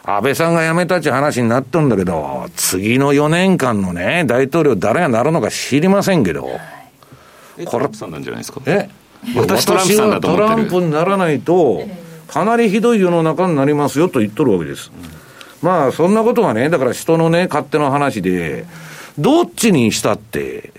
[0.04, 6.48] 安倍さんが辞めたって話になってるんだけど、次の4年間のね、大統領誰がなるのか知りませんけど、
[7.96, 8.60] さんなんじゃないですか？
[8.66, 8.88] え？
[9.34, 11.82] 私トランプさんだと思ってる私はトランプにならないと、
[12.28, 14.92] かなりひどい世の中になりますよと言っとるわけです。
[15.62, 18.66] まあ、そんなことはね、だから人のね、勝手な話で、
[19.18, 20.72] どっちにしたって、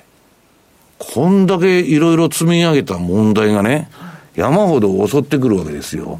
[0.99, 3.89] こんだけいろいろ積み上げた問題がね、
[4.36, 6.19] 山ほど襲ってくるわけですよ。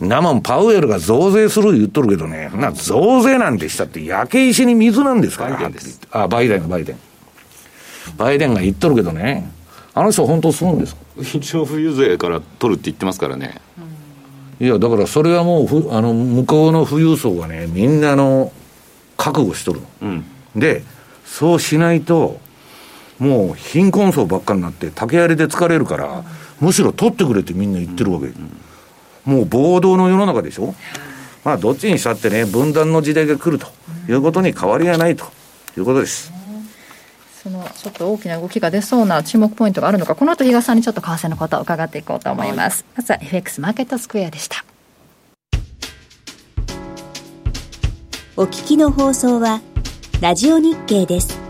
[0.00, 5.50] なもんパウエルが増税する言っとるけどね、な増税なんてしたって焼け石に水なんですから。
[5.50, 6.96] バイデンですあ、バイデン、バイデン。
[8.16, 9.50] バイデンが言っとるけどね、
[9.94, 11.00] あの人本当するんですか？
[11.20, 13.60] 一応富裕税から取るって言ってますからね
[14.60, 18.52] いや、だからそれはもうふ、あの、向こうの富裕層がね、みんなあの、
[19.16, 19.86] 覚悟しとるの。
[20.02, 20.24] うん
[20.56, 20.82] で、
[21.24, 22.40] そうしないと、
[23.18, 26.24] もう貧困層ばっかになって、竹槍で疲れるから、
[26.60, 28.32] むしろ取ってくれってみんな言ってるわけ。
[29.24, 30.74] もう暴動の世の中でしょ
[31.44, 33.68] まあ、どっちにしたってね、分断の時代が来ると
[34.10, 35.26] いうことに変わりがないと
[35.76, 36.37] いうことです。
[37.70, 42.84] ちょっと大きな動きが出そうな注目ポイントがあるのか、この後東さんにちょっと為替のことを伺っていこうと思います。
[42.96, 44.64] まずは FX マーケットスクエアでした。
[48.36, 49.60] お聞きの放送は
[50.20, 51.47] ラジオ日経です。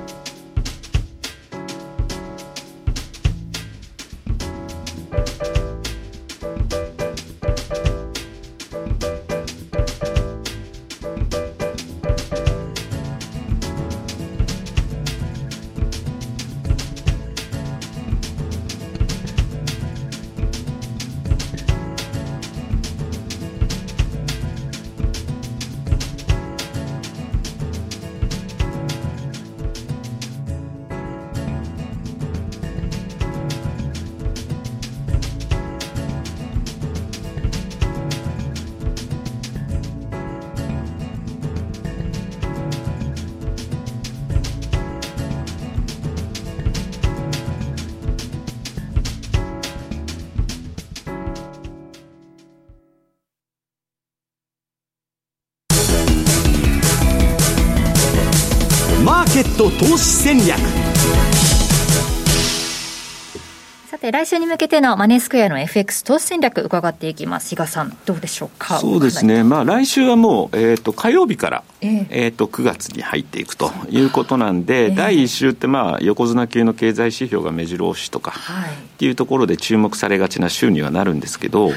[64.49, 67.51] 向けてのマネースクエアの FX 投資戦略伺っていきます。
[67.51, 68.79] 比嘉さん、どうでしょうか？
[68.79, 72.07] そうですね、まあ、来週はもう、えー、と火曜日から、ええ。
[72.11, 78.71] えー、と9月に入っていくということなんで、第1週って、まあ、横綱級の経済指標が目白押しとか、はい。
[78.71, 81.75] っていうところで注目されがちな週にはなるんですけど、はい。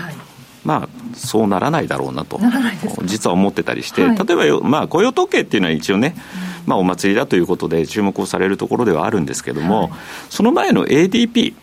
[0.63, 2.51] まあ、そうならないだろうなとな
[3.03, 4.17] 実は思ってたりして、はい。
[4.17, 6.15] 例えばよ、まあ、雇用統計っていうのは一応ね、
[6.67, 9.91] まあ、お祭りだということで注目をされるところではあるんですけども、
[10.30, 11.55] その前の ADP、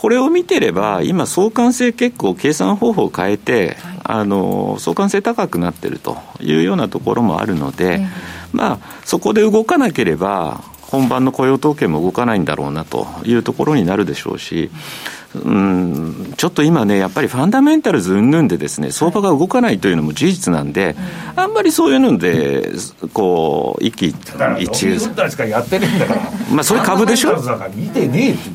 [0.00, 8.06] これを見てれば、今、相関性結構、計算方法を変えて、あの相関性高くなってるというようなところもあるので、
[8.52, 14.70] まあ、そこで動かなければ、本番の雇用統計も動かないんだろうなというところになるでしょうし、
[15.34, 20.94] うん、ちょっと今ね、やっぱりファンダメンタルズ云々でですね、相場が動かないというのも事実なんで、
[21.36, 22.70] あんまりそういうので、
[23.12, 24.14] こう、一喜
[24.60, 24.98] 一憂。
[25.00, 26.20] しかやってねえんだから。
[26.54, 27.32] まあそれ株でしょ？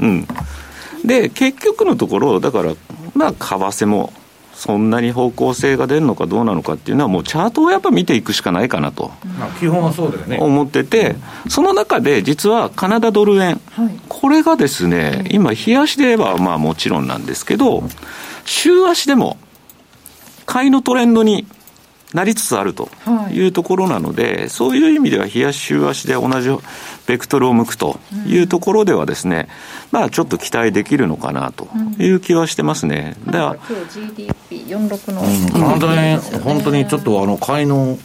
[0.02, 0.28] うん、
[1.06, 2.74] で結局のところ、だから、
[3.16, 4.14] まあ、為替も
[4.54, 10.38] そんなに方向性が出るのかどうなのかっていうのは、もうチャートをやっぱ見ていくしかないかなとまあ、基本はそうだよね。
[10.40, 11.16] 思ってて、
[11.50, 17.84] その中で実はカナダドル円、はいこれがですね、今、日足で言えばまあもちろんなんですけど、
[18.46, 19.38] 週足でも
[20.46, 21.46] 買いのトレンドに
[22.14, 22.90] なりつつあると
[23.32, 23.44] い。
[23.48, 26.50] うところなので、そういう意味では、日足、週足で同じ
[27.08, 29.48] ベクトルを向くというところではですね、
[29.92, 31.68] まあちょっと期待できるのかなと
[32.00, 33.16] いう気はしてますね。
[33.26, 34.00] だから今日
[34.50, 37.98] GDP46 の、カナダ円、本当にちょっとあの、買いの、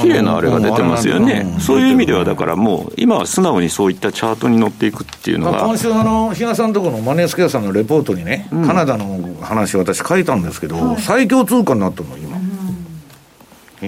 [0.00, 1.60] 綺麗なあれが出てますよね、うん。
[1.60, 12.31] そういう意味では、だからもう、今は素直にそういったチャートに乗っていくっていうのがまあ、今、週あの、比嘉さんのところのマネースケアさんのレポートにね、カナダの話、私書いたんですけど、最強通貨になったの、今。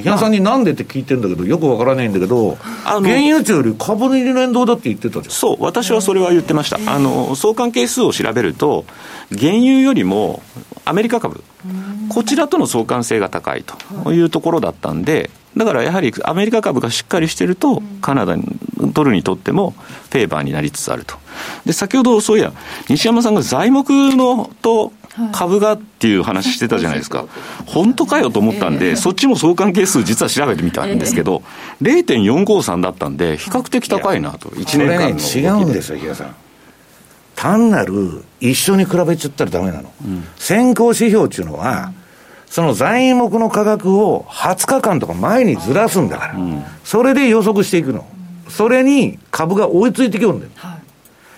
[0.01, 5.31] 日野さんになんでって聞いてるんだけど、よくわからないんだけど、原油値より株に連動だって言ってたじゃん。
[5.31, 6.79] そう、私はそれは言ってました。
[6.93, 8.85] あの、相関係数を調べると、
[9.31, 10.43] 原油よりも
[10.85, 11.43] アメリカ株、
[12.09, 13.65] こちらとの相関性が高い
[14.03, 18.45] というところだったんで、だからやはりアメリカ株がしっかりしてると、カナダに、
[18.93, 19.75] ドルにとっても
[20.11, 21.17] フェーバーになりつつあると。
[21.65, 22.53] で、先ほどそういや、
[22.89, 24.93] 西山さんが材木のと
[25.33, 27.27] 株がっていう話してたじゃないですか。
[27.67, 31.43] 本当かよと思ったんで、そっちも相関係数実は調べてみたんですけど、
[31.83, 36.37] 0.453だったんで、比較的高いなと、1年間の、ね、違うんですよ、比嘉さん。
[37.37, 39.93] 単なる一緒に比べちゃったらだめなの。
[40.05, 41.93] うん、先行指標っていうのは、
[42.47, 48.07] その材木の価格を20日間とか前にずらすんだから、うん、それで予測していくの。
[48.49, 50.53] それに株が追いついてきよんだよ。
[50.57, 50.79] は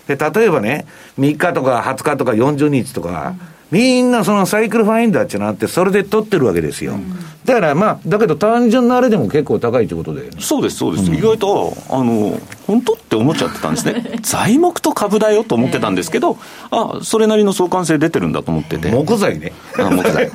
[0.09, 0.87] い、で、例えばね、
[1.19, 6.93] 3日とか20日とか40日とか、うんみんなそのサイクルファインダーってなって、それで取ってるわけですよ。
[6.93, 10.37] うん、だからまあ、だけど単純なあれでも結構高いってことだよね。
[10.41, 11.11] そうです、そうです。
[11.11, 14.19] うん、意外と、あの、本当って思っちゃってたんですね。
[14.23, 16.39] 材木と株だよと思ってたんですけど、
[16.71, 18.89] あ、それなりの相関性出てるんだと思ってて。
[18.91, 19.53] 木材ね。
[19.79, 20.31] あ木材。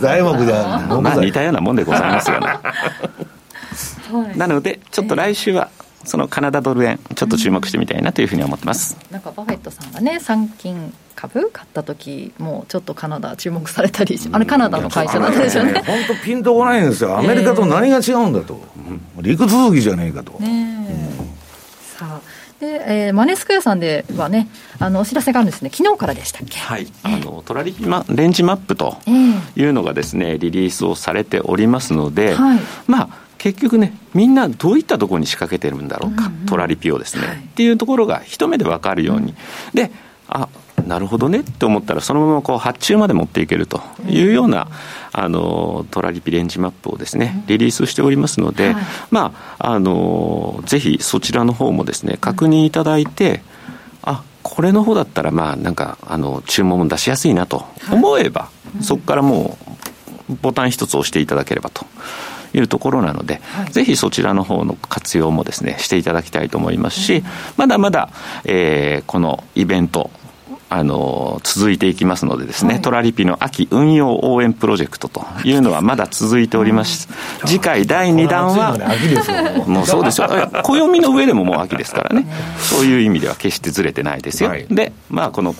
[0.00, 1.02] 材木じゃん。
[1.02, 2.46] まあ似たようなもんでございますよね。
[4.36, 5.68] なので、ちょっと来週は、
[6.04, 11.50] そのカナダドル円、ちょっと注目してみたいなというふうに思ってます、なんかバフェットさんがね、参金株？
[11.50, 15.82] 買った時もちょっとカナダ注目されたり、あれ、カナダの会社なんですよね。
[15.86, 18.60] 本当、ピンとこないんですよ、アメリカと何が違うんだと、
[19.16, 20.32] えー、陸続きじゃねえかと。
[20.40, 21.10] ね
[21.98, 22.20] さあ
[22.60, 24.48] で、えー、マネースクエアさんではね、
[24.78, 28.98] あのお知らせがあるんですね、昨日からでしたっけ、はい、あのトラリピマレンジマップと
[29.56, 33.08] いうのがですね、リリースをされておりますので、はい、まあ、
[33.38, 39.34] 結局ね、みんなどういったところに仕掛けてるんだろうか、うんうん、トラリピをですね、はい、っていうところが一目で分かるように、
[39.74, 39.90] で
[40.28, 40.48] あ
[40.82, 44.68] なるほどねって思ったら、そのままこう発注まで持っていけるというような、
[45.12, 53.42] あのトラリピレンジマップをですね、リリースしておりますので、はい、まあ、あのぜひそちらの方もですね、確認いただいて、
[54.02, 59.56] あこれの方だったら、まあ、なんか、あの、注文も出しやすいなと思えば、はい、そこからも
[60.28, 61.86] う、ボタン一つ押していただければと。
[62.54, 67.24] いうところなので、はい、ぜひそちらの方の活用もですね、していただきたいと思いますし、うん、
[67.56, 68.10] まだまだ、
[68.44, 70.10] えー、このイベント、
[70.74, 77.10] あの続いていきますのでですね、はい、トラリピの秋運用応援プロジェクトというのはまだ続いております。
[77.44, 78.78] 次回第2弾は、
[79.66, 80.28] もうそうですよ。
[80.64, 82.26] 暦の上でももう秋ですからね。
[82.58, 84.48] そういう意味では決してずれてないですよ。
[84.48, 85.54] はい、で、まあこの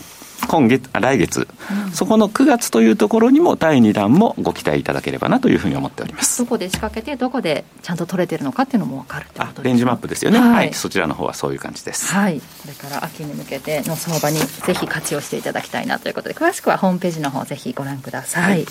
[0.49, 1.49] 今月、来月、
[1.87, 6.43] うん、そこの9月というところにも第2弾もご期待いただければなというふうに思っております。
[6.43, 12.13] どこで仕掛けて、どこでちゃんと取れてるのかっていうのも分かるということレンジマップですよね、はい、はい、そちらの方はそういう感じです。
[12.13, 18.67] はい、これから秋に向けての相場にぜひ活用していただきたいなということで、詳しくはホームページの方、ぜひご覧ください、はい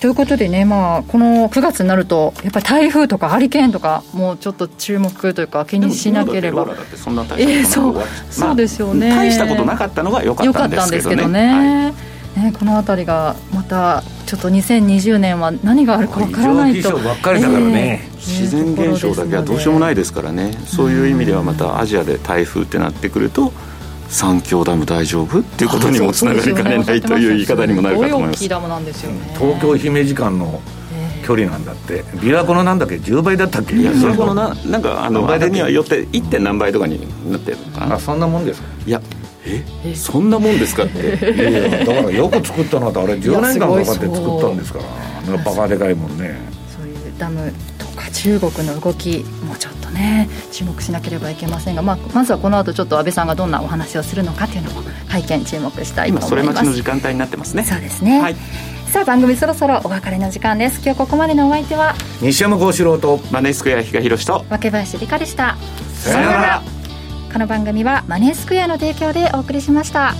[0.00, 6.66] ということでね、まあ、この9月になると、やっぱり台風とかハリケーンとか、もうちょっと注目というか、気にしなければ。
[6.96, 9.10] そんな大したそう、そうですよね。
[9.10, 11.94] 大したことなかったのが良かったんですけどね。
[12.36, 23.54] ね、この辺りがまたちょっと2020年は何があるかわからないと、ばっかりだからね、えー、自然現象だけはどうしようもないですからね、そういう意味ではまたアジアで台風ってなってくると、
[24.08, 25.40] 三峡ダム大丈夫？
[25.40, 28.44] っていうことにもつながりかねないという言い方にもなるかと思います。
[28.44, 30.60] 東京姫路間の
[31.24, 32.04] 距離なんだって。
[32.04, 33.74] 琵琶湖のなんだっけ？10倍だったっけ？
[33.74, 36.28] いやそれこのななんかあのあれにはよって 1.
[36.30, 37.00] 点何倍とかに
[37.30, 37.96] なってるのかな？
[37.96, 38.68] あそんなもんですか？
[38.86, 39.00] いや
[39.44, 40.98] えそんなもんですかって。
[41.34, 45.36] いやだからよく作ったのはあれ10年間かかって作ったんですから。
[45.38, 46.38] バカでかいもんね。
[46.76, 47.52] そういうダム
[48.12, 56.28] 中国の動きもうちょっとね注目しなければいけませんが、まあ、まずはこの後ちょっと安倍さんがどんなお話をするのかというのも会見注目したいと思います。
[56.28, 57.64] 今それ待ちの時間帯になってますね。
[57.64, 58.36] そうですね、はい、
[58.90, 60.80] さあ番組そろそろお別れの時間です。
[60.82, 65.56] 今日ここまでのお相手は西山幸四郎とマネースクエア比嘉宏と若林理香でした。
[65.94, 66.62] さよなら。
[67.32, 70.14] この番組はマネースクエアの提供でお送りしました。